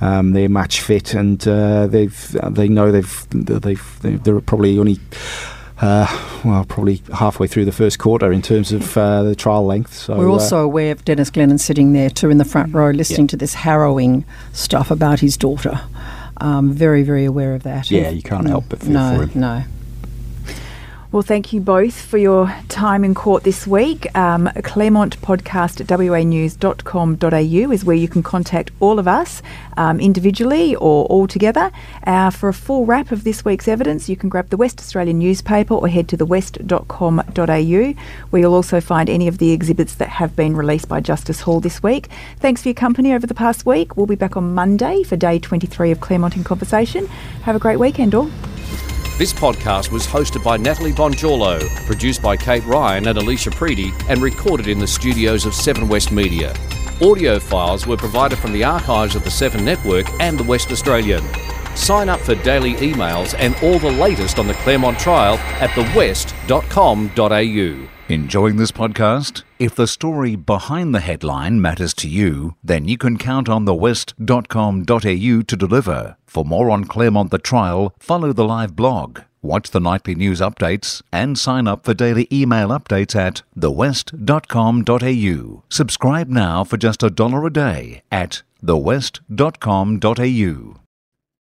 um, 0.00 0.32
they're 0.32 0.48
match 0.48 0.80
fit, 0.80 1.14
and 1.14 1.46
uh, 1.46 1.86
they've 1.86 2.36
they 2.50 2.68
know 2.68 2.92
they've 2.92 3.26
they've 3.30 4.22
they're 4.22 4.40
probably 4.40 4.78
only. 4.78 4.98
Uh, 5.78 6.06
well, 6.42 6.64
probably 6.64 7.02
halfway 7.12 7.46
through 7.46 7.66
the 7.66 7.70
first 7.72 7.98
quarter 7.98 8.32
in 8.32 8.40
terms 8.40 8.72
of 8.72 8.96
uh, 8.96 9.22
the 9.22 9.36
trial 9.36 9.66
length. 9.66 9.92
So 9.92 10.16
We're 10.16 10.30
uh, 10.30 10.32
also 10.32 10.64
aware 10.64 10.90
of 10.90 11.04
Denis 11.04 11.30
Glennon 11.30 11.60
sitting 11.60 11.92
there 11.92 12.08
too 12.08 12.30
in 12.30 12.38
the 12.38 12.46
front 12.46 12.72
row, 12.72 12.88
listening 12.88 13.26
to 13.26 13.36
this 13.36 13.52
harrowing 13.52 14.24
stuff 14.54 14.90
about 14.90 15.20
his 15.20 15.36
daughter. 15.36 15.78
Um, 16.38 16.72
very, 16.72 17.02
very 17.02 17.26
aware 17.26 17.54
of 17.54 17.62
that. 17.64 17.90
Yeah, 17.90 18.08
you 18.08 18.22
can't 18.22 18.46
help 18.46 18.70
but 18.70 18.80
feel 18.80 18.92
no, 18.92 19.16
for 19.16 19.26
him. 19.26 19.40
No, 19.40 19.64
Well, 21.16 21.22
thank 21.22 21.54
you 21.54 21.62
both 21.62 21.98
for 21.98 22.18
your 22.18 22.54
time 22.68 23.02
in 23.02 23.14
court 23.14 23.42
this 23.42 23.66
week. 23.66 24.14
Um, 24.14 24.50
Claremont 24.62 25.18
podcast 25.22 25.80
at 25.80 25.86
wanews.com.au 25.86 27.72
is 27.72 27.84
where 27.86 27.96
you 27.96 28.06
can 28.06 28.22
contact 28.22 28.70
all 28.80 28.98
of 28.98 29.08
us 29.08 29.40
um, 29.78 29.98
individually 29.98 30.76
or 30.76 31.06
all 31.06 31.26
together. 31.26 31.72
Uh, 32.06 32.28
for 32.28 32.50
a 32.50 32.52
full 32.52 32.84
wrap 32.84 33.12
of 33.12 33.24
this 33.24 33.46
week's 33.46 33.66
evidence, 33.66 34.10
you 34.10 34.16
can 34.16 34.28
grab 34.28 34.50
the 34.50 34.58
West 34.58 34.78
Australian 34.78 35.18
newspaper 35.18 35.72
or 35.72 35.88
head 35.88 36.06
to 36.08 36.18
thewest.com.au, 36.18 37.94
where 38.28 38.42
you'll 38.42 38.52
also 38.52 38.82
find 38.82 39.08
any 39.08 39.26
of 39.26 39.38
the 39.38 39.52
exhibits 39.52 39.94
that 39.94 40.10
have 40.10 40.36
been 40.36 40.54
released 40.54 40.86
by 40.86 41.00
Justice 41.00 41.40
Hall 41.40 41.60
this 41.60 41.82
week. 41.82 42.10
Thanks 42.40 42.60
for 42.60 42.68
your 42.68 42.74
company 42.74 43.14
over 43.14 43.26
the 43.26 43.32
past 43.32 43.64
week. 43.64 43.96
We'll 43.96 44.04
be 44.04 44.16
back 44.16 44.36
on 44.36 44.52
Monday 44.52 45.02
for 45.02 45.16
day 45.16 45.38
23 45.38 45.92
of 45.92 46.00
Claremont 46.02 46.36
in 46.36 46.44
Conversation. 46.44 47.06
Have 47.44 47.56
a 47.56 47.58
great 47.58 47.78
weekend, 47.78 48.14
all. 48.14 48.30
This 49.18 49.32
podcast 49.32 49.90
was 49.90 50.06
hosted 50.06 50.44
by 50.44 50.58
Natalie 50.58 50.92
Bongiorno, 50.92 51.66
produced 51.86 52.20
by 52.20 52.36
Kate 52.36 52.62
Ryan 52.64 53.08
and 53.08 53.16
Alicia 53.16 53.48
Preedy, 53.48 53.94
and 54.10 54.20
recorded 54.20 54.68
in 54.68 54.78
the 54.78 54.86
studios 54.86 55.46
of 55.46 55.54
Seven 55.54 55.88
West 55.88 56.12
Media. 56.12 56.54
Audio 57.00 57.38
files 57.38 57.86
were 57.86 57.96
provided 57.96 58.38
from 58.38 58.52
the 58.52 58.62
archives 58.62 59.16
of 59.16 59.24
the 59.24 59.30
Seven 59.30 59.64
Network 59.64 60.06
and 60.20 60.38
the 60.38 60.44
West 60.44 60.70
Australian. 60.70 61.24
Sign 61.74 62.10
up 62.10 62.20
for 62.20 62.34
daily 62.34 62.74
emails 62.74 63.34
and 63.38 63.56
all 63.62 63.78
the 63.78 63.90
latest 63.90 64.38
on 64.38 64.48
the 64.48 64.54
Claremont 64.54 64.98
trial 64.98 65.38
at 65.62 65.74
thewest.com.au. 65.74 67.95
Enjoying 68.08 68.56
this 68.56 68.70
podcast? 68.70 69.42
If 69.58 69.74
the 69.74 69.88
story 69.88 70.36
behind 70.36 70.94
the 70.94 71.00
headline 71.00 71.60
matters 71.60 71.92
to 71.94 72.08
you, 72.08 72.54
then 72.62 72.86
you 72.86 72.96
can 72.96 73.18
count 73.18 73.48
on 73.48 73.64
thewest.com.au 73.64 75.42
to 75.42 75.56
deliver. 75.56 76.16
For 76.24 76.44
more 76.44 76.70
on 76.70 76.84
Claremont 76.84 77.32
the 77.32 77.38
Trial, 77.38 77.92
follow 77.98 78.32
the 78.32 78.44
live 78.44 78.76
blog, 78.76 79.22
watch 79.42 79.72
the 79.72 79.80
nightly 79.80 80.14
news 80.14 80.40
updates, 80.40 81.02
and 81.10 81.36
sign 81.36 81.66
up 81.66 81.84
for 81.84 81.94
daily 81.94 82.28
email 82.30 82.68
updates 82.68 83.16
at 83.16 83.42
thewest.com.au. 83.56 85.62
Subscribe 85.68 86.28
now 86.28 86.62
for 86.62 86.76
just 86.76 87.02
a 87.02 87.10
dollar 87.10 87.44
a 87.44 87.52
day 87.52 88.02
at 88.12 88.44
thewest.com.au. 88.62 90.76